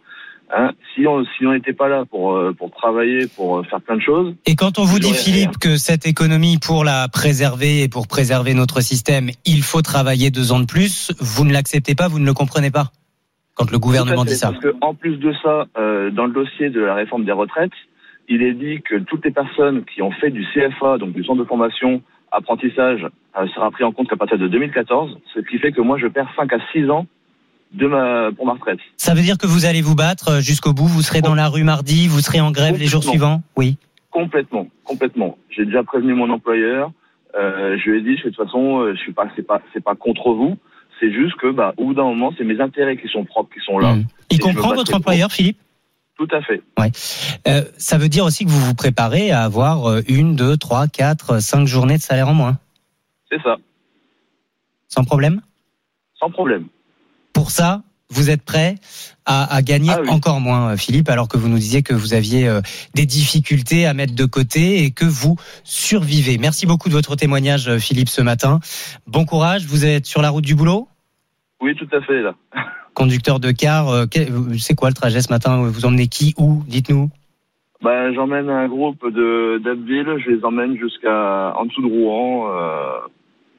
[0.51, 3.83] Hein, si on si on n'était pas là pour euh, pour travailler, pour euh, faire
[3.83, 4.35] plein de choses.
[4.46, 8.55] Et quand on vous dit Philippe que cette économie pour la préserver et pour préserver
[8.55, 12.24] notre système, il faut travailler deux ans de plus, vous ne l'acceptez pas, vous ne
[12.24, 12.87] le comprenez pas
[13.53, 14.53] quand le gouvernement dit ça.
[14.53, 17.72] Parce que en plus de ça, euh, dans le dossier de la réforme des retraites,
[18.29, 21.41] il est dit que toutes les personnes qui ont fait du CFA, donc du centre
[21.41, 25.73] de formation apprentissage euh, sera pris en compte qu'à partir de 2014, ce qui fait
[25.73, 27.07] que moi je perds 5 à 6 ans
[27.73, 28.79] de ma, pour ma retraite.
[28.97, 31.49] Ça veut dire que vous allez vous battre euh, jusqu'au bout, vous serez dans la
[31.49, 33.43] rue mardi, vous serez en grève les jours suivants?
[33.57, 33.77] Oui.
[34.11, 35.37] Complètement, complètement.
[35.51, 36.93] J'ai déjà prévenu mon employeur,
[37.37, 39.85] euh, je lui ai dit, de toute façon, euh, je suis pas, c'est pas, c'est
[39.85, 40.57] pas contre vous,
[40.99, 43.61] c'est juste que, bah, au bout d'un moment, c'est mes intérêts qui sont propres, qui
[43.64, 43.95] sont là.
[43.95, 44.05] Mmh.
[44.31, 45.59] Il comprend votre employeur, Philippe?
[46.19, 46.61] Tout à fait.
[46.79, 46.91] Ouais.
[47.47, 50.89] Euh, ça veut dire aussi que vous vous préparez à avoir euh, une, deux, trois,
[50.89, 52.59] quatre, cinq journées de salaire en moins.
[53.31, 53.57] C'est ça.
[54.89, 55.41] Sans problème?
[56.19, 56.67] Sans problème.
[57.33, 58.77] Pour ça, vous êtes prêt
[59.27, 60.09] à, à gagner Ah oui.
[60.09, 62.63] encore moins, euh, Philippe, alors que vous nous disiez que vous aviez euh,
[62.95, 66.39] des difficultés à mettre de côté et que vous survivez.
[66.39, 68.61] Merci beaucoup de votre témoignage, euh, Philippe, ce matin.
[69.07, 69.67] Bon courage.
[69.67, 70.89] Vous êtes sur la route du boulot?
[71.61, 72.35] Oui, tout à fait, là.
[72.99, 74.07] Conducteur de car, euh,
[74.59, 75.62] c'est quoi le trajet ce matin?
[75.62, 76.64] Vous emmenez qui Où?
[76.66, 77.11] Dites-nous.
[77.81, 82.99] Ben, j'emmène un groupe de d'Abbeville, je les emmène jusqu'à en dessous de Rouen, euh,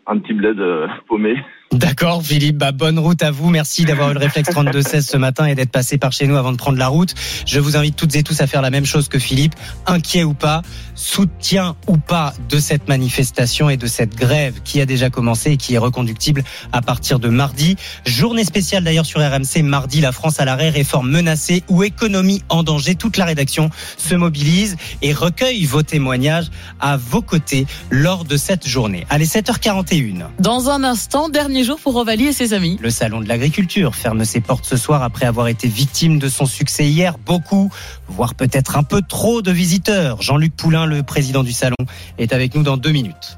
[0.07, 1.37] un petit bled euh, paumé.
[1.71, 2.57] D'accord, Philippe.
[2.57, 3.51] Bah, bonne route à vous.
[3.51, 6.51] Merci d'avoir eu le réflexe 32-16 ce matin et d'être passé par chez nous avant
[6.51, 7.13] de prendre la route.
[7.45, 9.53] Je vous invite toutes et tous à faire la même chose que Philippe.
[9.85, 10.63] Inquiet ou pas,
[10.95, 15.57] soutien ou pas de cette manifestation et de cette grève qui a déjà commencé et
[15.57, 17.75] qui est reconductible à partir de mardi.
[18.03, 19.61] Journée spéciale d'ailleurs sur RMC.
[19.61, 22.95] Mardi, la France à l'arrêt, réforme menacée ou économie en danger.
[22.95, 26.47] Toute la rédaction se mobilise et recueille vos témoignages
[26.79, 29.05] à vos côtés lors de cette journée.
[29.11, 30.29] Allez, 7h41.
[30.39, 32.77] Dans un instant, dernier jour pour Ovalie et ses amis.
[32.81, 36.45] Le salon de l'agriculture ferme ses portes ce soir après avoir été victime de son
[36.45, 37.17] succès hier.
[37.25, 37.71] Beaucoup,
[38.07, 40.21] voire peut-être un peu trop de visiteurs.
[40.21, 41.75] Jean-Luc Poulain, le président du salon,
[42.17, 43.37] est avec nous dans deux minutes.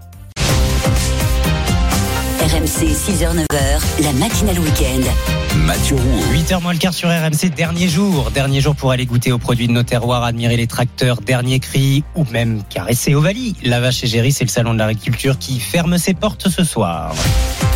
[2.42, 5.41] RMC 6h-9h, la matinale week-end.
[5.56, 6.34] Mathieu Roux.
[6.34, 8.32] 8h moins le quart sur RMC, dernier jour.
[8.32, 12.04] Dernier jour pour aller goûter aux produits de nos terroirs, admirer les tracteurs, dernier cri,
[12.16, 13.56] ou même caresser Ovalie.
[13.64, 17.14] La vache égérie, c'est le salon de l'agriculture qui ferme ses portes ce soir.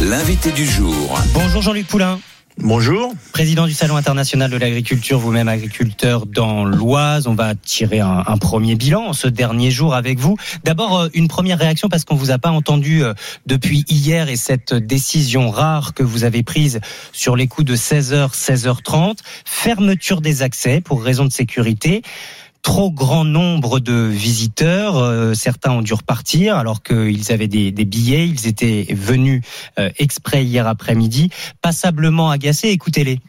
[0.02, 1.20] L'invité du jour.
[1.34, 2.20] Bonjour Jean-Luc Poulain.
[2.60, 3.14] Bonjour.
[3.34, 7.28] Président du Salon international de l'agriculture, vous-même agriculteur dans l'Oise.
[7.28, 10.38] On va tirer un, premier bilan ce dernier jour avec vous.
[10.64, 13.14] D'abord, euh, une première réaction parce qu'on vous a pas entendu euh,
[13.46, 16.80] depuis hier et cette décision rare que vous avez prise
[17.12, 19.18] sur les coups de 16h, 16h30.
[19.44, 22.04] Fermeture des accès pour raison de sécurité
[22.66, 24.98] trop grand nombre de visiteurs.
[24.98, 28.28] Euh, certains ont dû repartir alors qu'ils avaient des, billets.
[28.28, 29.44] Ils étaient venus
[29.78, 31.30] euh, exprès hier après-midi,
[31.62, 32.70] passablement agacés.
[32.70, 33.20] Écoutez-les.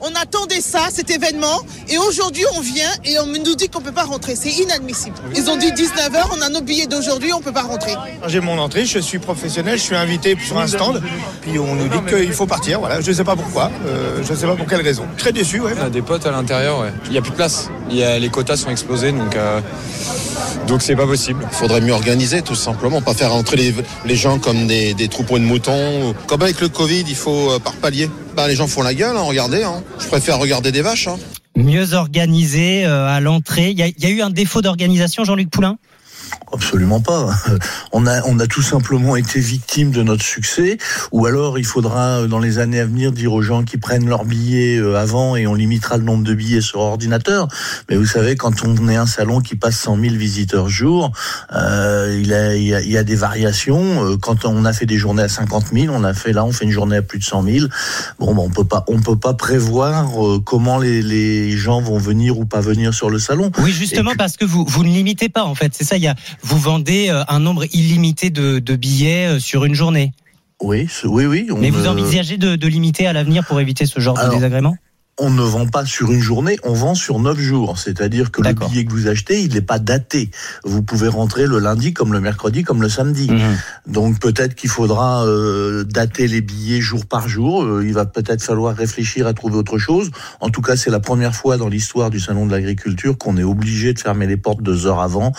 [0.00, 3.92] On attendait ça, cet événement, et aujourd'hui on vient et on nous dit qu'on peut
[3.92, 4.36] pas rentrer.
[4.36, 5.16] C'est inadmissible.
[5.34, 7.94] Ils ont dit 19h, on a nos billets d'aujourd'hui, on peut pas rentrer.
[8.26, 11.02] J'ai mon entrée, je suis professionnel, je suis invité sur un stand,
[11.42, 12.80] puis on nous dit qu'il faut partir.
[12.80, 15.04] Voilà, je sais pas pourquoi, euh, je sais pas pour quelle raison.
[15.16, 15.72] Très déçu, ouais.
[15.80, 16.92] On a des potes à l'intérieur, ouais.
[17.06, 17.68] Il y a plus de place.
[17.90, 19.60] Il y a, les quotas sont explosés, donc euh,
[20.66, 21.46] donc c'est pas possible.
[21.50, 23.74] Il faudrait mieux organiser, tout simplement, pas faire entrer les,
[24.04, 26.14] les gens comme des, des, troupeaux de moutons.
[26.26, 28.08] Comme avec le Covid, il faut euh, par palier.
[28.48, 29.62] Les gens font la gueule, hein, regardez.
[29.62, 29.82] Hein.
[29.98, 31.08] Je préfère regarder des vaches.
[31.08, 31.18] Hein.
[31.56, 33.70] Mieux organisé euh, à l'entrée.
[33.70, 35.78] Il y, a eu un défaut d'organisation, Jean-Luc Poulain?
[36.52, 37.30] Absolument pas.
[37.92, 40.78] On a, on a tout simplement été victime de notre succès,
[41.10, 44.24] ou alors il faudra dans les années à venir dire aux gens qui prennent leurs
[44.24, 47.48] billets avant et on limitera le nombre de billets sur ordinateur.
[47.88, 51.12] Mais vous savez, quand on est un salon qui passe 100 000 visiteurs jour,
[51.52, 54.16] euh, il, a, il, y a, il y a des variations.
[54.18, 56.64] Quand on a fait des journées à 50 000, on a fait là, on fait
[56.64, 57.66] une journée à plus de 100 000.
[58.18, 60.06] Bon, ben, on peut pas, on peut pas prévoir
[60.44, 63.50] comment les, les gens vont venir ou pas venir sur le salon.
[63.58, 65.72] Oui, justement puis, parce que vous, vous ne limitez pas en fait.
[65.76, 69.38] C'est ça, il y a vous vendez euh, un nombre illimité de, de billets euh,
[69.38, 70.12] sur une journée.
[70.62, 71.48] Oui, oui, oui.
[71.50, 74.36] On Mais vous envisagez de, de limiter à l'avenir pour éviter ce genre Alors, de
[74.36, 74.76] désagrément?
[75.20, 77.78] On ne vend pas sur une journée, on vend sur neuf jours.
[77.78, 80.30] C'est-à-dire que le billet que vous achetez, il n'est pas daté.
[80.64, 83.30] Vous pouvez rentrer le lundi, comme le mercredi, comme le samedi.
[83.30, 83.92] Mmh.
[83.92, 87.62] Donc peut-être qu'il faudra euh, dater les billets jour par jour.
[87.62, 90.10] Euh, il va peut-être falloir réfléchir à trouver autre chose.
[90.40, 93.44] En tout cas, c'est la première fois dans l'histoire du salon de l'agriculture qu'on est
[93.44, 95.32] obligé de fermer les portes deux heures avant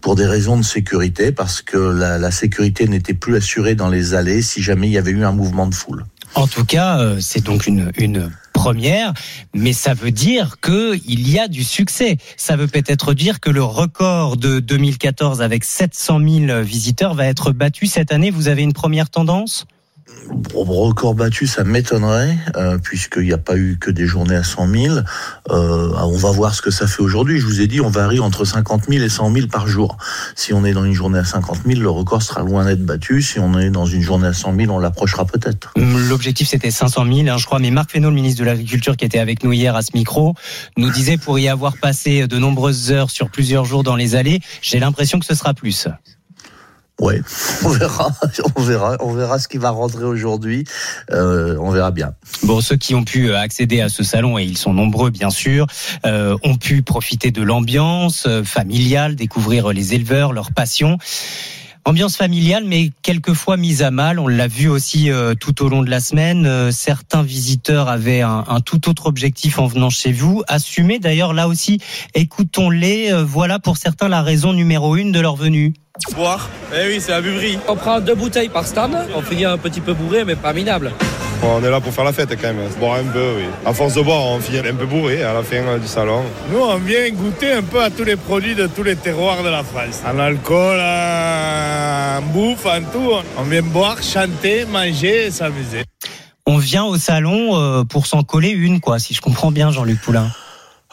[0.00, 4.14] pour des raisons de sécurité, parce que la, la sécurité n'était plus assurée dans les
[4.14, 6.04] allées si jamais il y avait eu un mouvement de foule.
[6.34, 9.14] En tout cas, euh, c'est donc une, une première,
[9.54, 12.16] mais ça veut dire que il y a du succès.
[12.36, 17.52] Ça veut peut-être dire que le record de 2014 avec 700 000 visiteurs va être
[17.52, 18.30] battu cette année.
[18.32, 19.64] Vous avez une première tendance?
[20.54, 24.68] Record battu, ça m'étonnerait, euh, puisqu'il n'y a pas eu que des journées à 100
[24.68, 24.94] 000.
[25.50, 27.38] Euh, on va voir ce que ça fait aujourd'hui.
[27.38, 29.96] Je vous ai dit, on varie entre 50 000 et 100 000 par jour.
[30.34, 33.22] Si on est dans une journée à 50 000, le record sera loin d'être battu.
[33.22, 35.72] Si on est dans une journée à 100 000, on l'approchera peut-être.
[35.76, 37.58] L'objectif, c'était 500 000, hein, je crois.
[37.58, 40.34] Mais Marc Fesneau, le ministre de l'Agriculture, qui était avec nous hier à ce micro,
[40.76, 44.40] nous disait pour y avoir passé de nombreuses heures sur plusieurs jours dans les allées,
[44.62, 45.88] j'ai l'impression que ce sera plus.
[47.00, 47.20] Ouais,
[47.64, 48.10] on verra,
[48.56, 50.64] on verra, on verra ce qui va rentrer aujourd'hui.
[51.12, 52.12] Euh, on verra bien.
[52.42, 55.66] Bon, ceux qui ont pu accéder à ce salon et ils sont nombreux bien sûr,
[56.06, 60.98] euh, ont pu profiter de l'ambiance euh, familiale, découvrir les éleveurs, leur passion.
[61.88, 64.18] Ambiance familiale, mais quelquefois mise à mal.
[64.18, 66.44] On l'a vu aussi euh, tout au long de la semaine.
[66.44, 70.42] Euh, certains visiteurs avaient un, un, tout autre objectif en venant chez vous.
[70.48, 71.80] Assumez d'ailleurs là aussi.
[72.12, 73.10] Écoutons-les.
[73.10, 75.72] Euh, voilà pour certains la raison numéro une de leur venue.
[76.14, 76.48] Boire.
[76.72, 77.58] Eh oui, c'est la buverie.
[77.68, 78.96] On prend deux bouteilles par stand.
[79.14, 80.92] On finit un petit peu bourré, mais pas minable.
[81.42, 83.44] On est là pour faire la fête quand même, boire un peu, oui.
[83.64, 86.22] À force de boire, on finit un peu bourré à la fin euh, du salon.
[86.50, 89.48] Nous, on vient goûter un peu à tous les produits de tous les terroirs de
[89.48, 90.00] la France.
[90.04, 93.12] En alcool, en bouffe, en tout.
[93.38, 95.84] On vient boire, chanter, manger et s'amuser.
[96.44, 100.00] On vient au salon euh, pour s'en coller une, quoi, si je comprends bien, Jean-Luc
[100.00, 100.30] Poulain.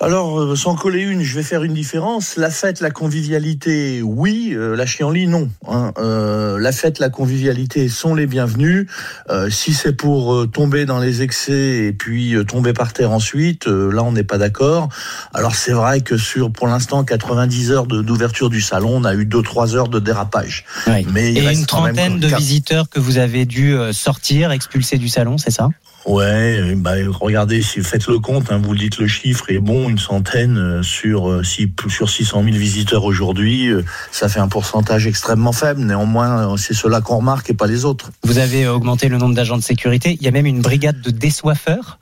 [0.01, 2.35] Alors, euh, sans coller une, je vais faire une différence.
[2.35, 4.51] La fête, la convivialité, oui.
[4.53, 5.49] Euh, la chienlit, non.
[5.69, 5.93] hein.
[5.97, 8.87] Euh, la fête, la convivialité sont les bienvenus.
[9.29, 13.11] Euh, si c'est pour euh, tomber dans les excès et puis euh, tomber par terre
[13.11, 14.89] ensuite, euh, là, on n'est pas d'accord.
[15.33, 19.23] Alors, c'est vrai que sur, pour l'instant, 90 heures d'ouverture du salon, on a eu
[19.23, 20.65] 2-3 heures de dérapage.
[21.13, 25.07] Mais il Et une même trentaine de visiteurs que vous avez dû sortir, expulser du
[25.07, 25.69] salon, c'est ça?
[26.05, 29.89] Ouais, euh, bah, regardez, si faites le compte, hein, vous dites le chiffre est bon,
[29.89, 33.69] une centaine euh, sur euh, sur 600 000 visiteurs aujourd'hui,
[34.11, 35.81] ça fait un pourcentage extrêmement faible.
[35.81, 38.11] Néanmoins, c'est cela qu'on remarque et pas les autres.
[38.23, 40.15] Vous avez augmenté le nombre d'agents de sécurité.
[40.19, 41.99] Il y a même une brigade de désoiffeurs.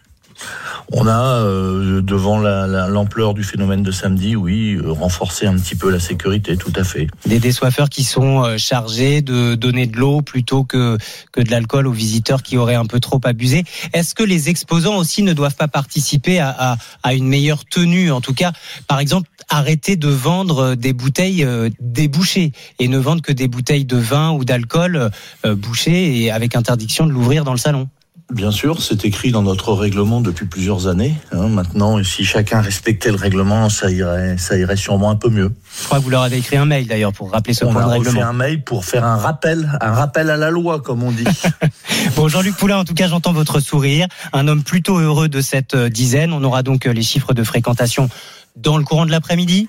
[0.92, 5.56] On a, euh, devant la- la- l'ampleur du phénomène de samedi, oui, euh, renforcé un
[5.56, 7.08] petit peu la sécurité, tout à fait.
[7.26, 10.98] Des désoiffeurs qui sont euh, chargés de donner de l'eau plutôt que,
[11.32, 13.64] que de l'alcool aux visiteurs qui auraient un peu trop abusé.
[13.94, 18.12] Est-ce que les exposants aussi ne doivent pas participer à, à, à une meilleure tenue
[18.12, 18.52] En tout cas,
[18.88, 21.48] par exemple, arrêter de vendre euh, des bouteilles
[21.80, 25.10] débouchées et ne vendre que des bouteilles de vin ou d'alcool
[25.46, 27.88] bouchées et avec interdiction de l'ouvrir dans le salon?
[28.32, 31.16] Bien sûr, c'est écrit dans notre règlement depuis plusieurs années.
[31.34, 31.50] hein.
[31.50, 35.52] Maintenant, si chacun respectait le règlement, ça irait, ça irait sûrement un peu mieux.
[35.80, 37.84] Je crois que vous leur avez écrit un mail d'ailleurs pour rappeler ce On point
[37.84, 38.24] a de règlement.
[38.24, 41.26] un mail pour faire un rappel, un rappel à la loi, comme on dit.
[42.16, 44.08] Bon, Jean-Luc Poulain, en tout cas, j'entends votre sourire.
[44.34, 46.34] Un homme plutôt heureux de cette euh, dizaine.
[46.34, 48.10] On aura donc euh, les chiffres de fréquentation
[48.56, 49.68] dans le courant de l'après-midi.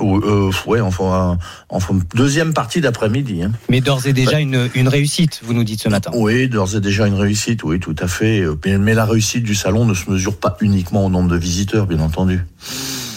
[0.00, 1.38] Euh, ouais, enfin,
[1.68, 3.42] enfin, deuxième partie d'après-midi.
[3.42, 3.52] Hein.
[3.68, 6.10] Mais d'ores et déjà une, une réussite, vous nous dites ce matin.
[6.14, 8.40] Oui, d'ores et déjà une réussite, oui, tout à fait.
[8.40, 11.36] Euh, Mais, mais la réussite du salon ne se mesure pas uniquement au nombre de
[11.36, 12.44] visiteurs, bien entendu.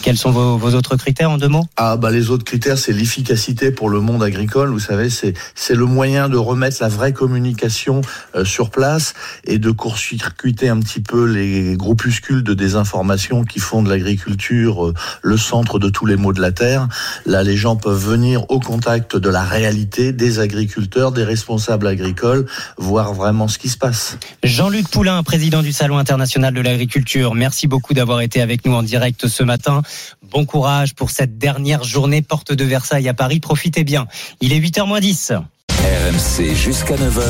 [0.01, 1.65] Quels sont vos, vos autres critères en deux mots?
[1.77, 4.69] Ah bah les autres critères, c'est l'efficacité pour le monde agricole.
[4.69, 8.01] Vous savez, c'est c'est le moyen de remettre la vraie communication
[8.35, 9.13] euh, sur place
[9.45, 14.93] et de court-circuiter un petit peu les groupuscules de désinformation qui font de l'agriculture euh,
[15.21, 16.87] le centre de tous les maux de la terre.
[17.25, 22.45] Là, les gens peuvent venir au contact de la réalité des agriculteurs, des responsables agricoles,
[22.77, 24.17] voir vraiment ce qui se passe.
[24.43, 28.83] Jean-Luc Poulain, président du Salon international de l'agriculture, merci beaucoup d'avoir été avec nous en
[28.83, 29.81] direct ce matin.
[30.21, 33.39] Bon courage pour cette dernière journée porte de Versailles à Paris.
[33.39, 34.07] Profitez bien.
[34.39, 35.33] Il est 8h moins 10.
[35.81, 37.23] RMC jusqu'à 9h.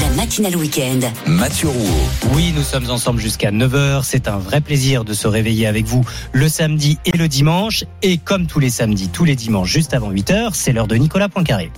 [0.00, 1.00] La matinale week-end.
[1.26, 2.32] Mathieu Rouault.
[2.32, 4.00] Oui, nous sommes ensemble jusqu'à 9h.
[4.02, 7.84] C'est un vrai plaisir de se réveiller avec vous le samedi et le dimanche.
[8.00, 11.28] Et comme tous les samedis, tous les dimanches, juste avant 8h, c'est l'heure de Nicolas
[11.28, 11.70] Poincaré.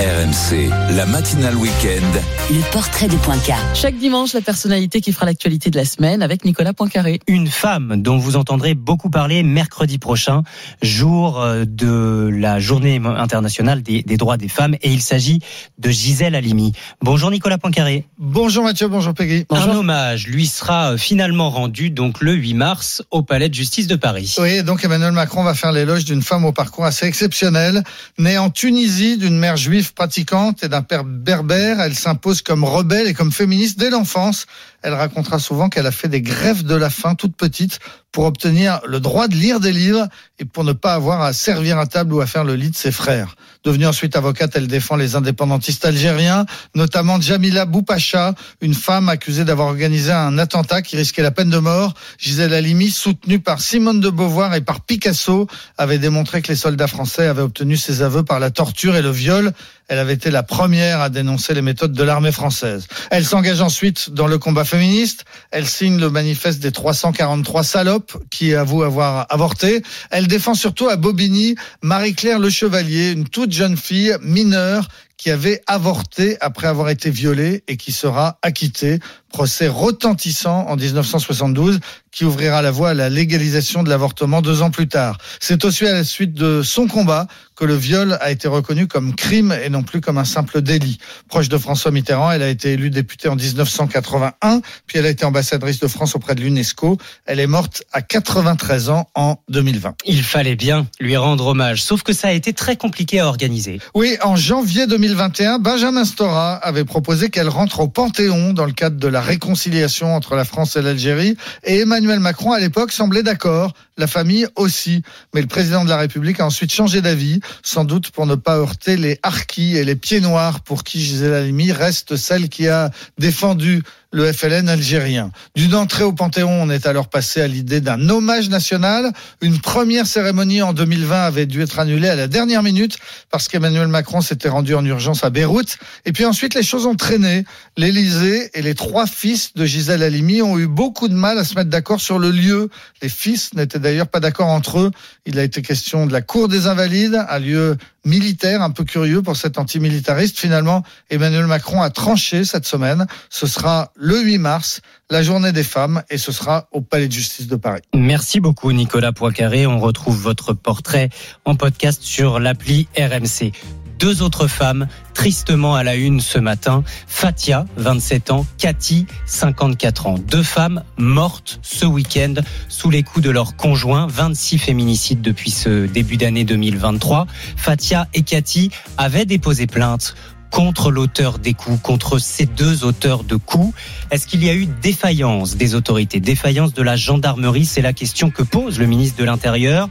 [0.00, 2.20] RMC, la matinale week-end.
[2.50, 3.60] Le portrait de Poincaré.
[3.74, 7.20] Chaque dimanche, la personnalité qui fera l'actualité de la semaine avec Nicolas Poincaré.
[7.26, 10.42] Une femme dont vous entendrez beaucoup parler mercredi prochain,
[10.80, 14.74] jour euh, de la journée internationale des, des droits des femmes.
[14.80, 15.40] Et il s'agit
[15.78, 16.72] de Gisèle Halimi.
[17.02, 18.06] Bonjour Nicolas Poincaré.
[18.18, 19.46] Bonjour Mathieu, bonjour Peggy.
[19.50, 23.86] Un hommage lui sera euh, finalement rendu donc le 8 mars au Palais de Justice
[23.86, 24.36] de Paris.
[24.38, 27.82] Oui, donc Emmanuel Macron va faire l'éloge d'une femme au parcours assez exceptionnel.
[28.18, 33.06] Née en Tunisie, d'une mère juive pratiquante et d'un père berbère, elle s'impose comme rebelle
[33.06, 34.46] et comme féministe dès l'enfance.
[34.82, 37.80] Elle racontera souvent qu'elle a fait des grèves de la faim toute petite
[38.12, 40.08] pour obtenir le droit de lire des livres
[40.38, 42.76] et pour ne pas avoir à servir à table ou à faire le lit de
[42.76, 43.36] ses frères.
[43.62, 49.68] Devenue ensuite avocate, elle défend les indépendantistes algériens, notamment Jamila Boupacha, une femme accusée d'avoir
[49.68, 51.94] organisé un attentat qui risquait la peine de mort.
[52.18, 56.88] Gisèle Halimi, soutenue par Simone de Beauvoir et par Picasso, avait démontré que les soldats
[56.88, 59.52] français avaient obtenu ses aveux par la torture et le viol.
[59.88, 62.86] Elle avait été la première à dénoncer les méthodes de l'armée française.
[63.10, 65.24] Elle s'engage ensuite dans le combat féministe.
[65.50, 69.82] Elle signe le manifeste des 343 salopes qui avouent avoir avorté.
[70.10, 75.60] Elle défend surtout à Bobigny Marie-Claire Le Chevalier, une toute jeune fille mineure qui avait
[75.66, 79.00] avorté après avoir été violée et qui sera acquittée.
[79.30, 84.70] Procès retentissant en 1972 qui ouvrira la voie à la légalisation de l'avortement deux ans
[84.70, 85.18] plus tard.
[85.38, 89.14] C'est aussi à la suite de son combat que le viol a été reconnu comme
[89.14, 90.98] crime et non plus comme un simple délit.
[91.28, 95.26] Proche de François Mitterrand, elle a été élue députée en 1981, puis elle a été
[95.26, 96.96] ambassadrice de France auprès de l'UNESCO.
[97.26, 99.94] Elle est morte à 93 ans en 2020.
[100.06, 103.78] Il fallait bien lui rendre hommage, sauf que ça a été très compliqué à organiser.
[103.94, 108.96] Oui, en janvier 2021, Benjamin Stora avait proposé qu'elle rentre au Panthéon dans le cadre
[108.96, 111.36] de la réconciliation entre la France et l'Algérie.
[111.64, 113.72] Et Emmanuel Macron, à l'époque, semblait d'accord.
[114.00, 115.02] La famille aussi.
[115.34, 118.56] Mais le président de la République a ensuite changé d'avis, sans doute pour ne pas
[118.56, 122.90] heurter les harkis et les pieds noirs pour qui Gisèle Halimi reste celle qui a
[123.18, 123.82] défendu
[124.12, 125.30] le FLN algérien.
[125.54, 129.12] D'une entrée au Panthéon, on est alors passé à l'idée d'un hommage national.
[129.40, 132.98] Une première cérémonie en 2020 avait dû être annulée à la dernière minute
[133.30, 135.78] parce qu'Emmanuel Macron s'était rendu en urgence à Beyrouth.
[136.06, 137.44] Et puis ensuite, les choses ont traîné.
[137.76, 141.54] L'Élysée et les trois fils de Gisèle Halimi ont eu beaucoup de mal à se
[141.54, 142.68] mettre d'accord sur le lieu.
[143.02, 144.90] Les fils n'étaient d'ailleurs pas d'accord entre eux.
[145.26, 149.22] Il a été question de la Cour des Invalides, un lieu militaire, un peu curieux
[149.22, 150.38] pour cet antimilitariste.
[150.38, 153.06] Finalement, Emmanuel Macron a tranché cette semaine.
[153.28, 154.80] Ce sera le 8 mars,
[155.10, 157.82] la journée des femmes, et ce sera au Palais de justice de Paris.
[157.94, 159.66] Merci beaucoup Nicolas Poincaré.
[159.66, 161.10] On retrouve votre portrait
[161.44, 163.52] en podcast sur l'appli RMC.
[164.00, 166.82] Deux autres femmes tristement à la une ce matin.
[167.06, 170.14] Fatia, 27 ans, Cathy, 54 ans.
[170.16, 172.32] Deux femmes mortes ce week-end
[172.70, 174.06] sous les coups de leurs conjoints.
[174.06, 177.26] 26 féminicides depuis ce début d'année 2023.
[177.56, 180.14] Fatia et Cathy avaient déposé plainte
[180.50, 183.74] contre l'auteur des coups, contre ces deux auteurs de coups.
[184.10, 187.66] Est-ce qu'il y a eu défaillance des autorités, défaillance de la gendarmerie?
[187.66, 189.90] C'est la question que pose le ministre de l'Intérieur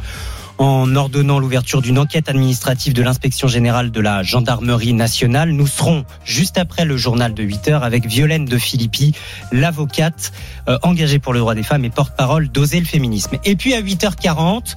[0.59, 5.51] en ordonnant l'ouverture d'une enquête administrative de l'inspection générale de la gendarmerie nationale.
[5.51, 9.15] Nous serons juste après le journal de 8 heures avec Violaine de Philippi,
[9.53, 10.33] l'avocate
[10.67, 13.37] euh, engagée pour le droit des femmes et porte-parole d'Oser le féminisme.
[13.45, 14.75] Et puis à 8h40,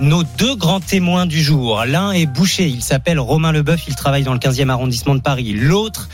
[0.00, 1.82] nos deux grands témoins du jour.
[1.86, 5.54] L'un est boucher, il s'appelle Romain Leboeuf, il travaille dans le 15e arrondissement de Paris.
[5.54, 6.08] L'autre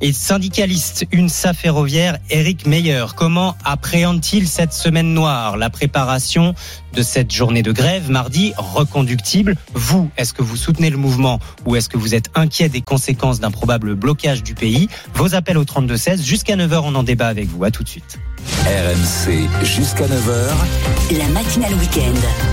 [0.00, 3.06] est syndicaliste, UNSA ferroviaire, Eric Meyer.
[3.16, 6.54] Comment appréhende-t-il cette semaine noire, la préparation
[6.92, 11.76] de cette journée de grève mardi reconductible Vous, est-ce que vous soutenez le mouvement ou
[11.76, 14.88] est-ce que vous êtes inquiet des conséquences d'un probable blocage du pays?
[15.14, 17.64] Vos appels au 32-16, jusqu'à 9h, on en débat avec vous.
[17.64, 18.18] À tout de suite.
[18.64, 21.18] RMC jusqu'à 9h.
[21.18, 22.48] La matinale week-end.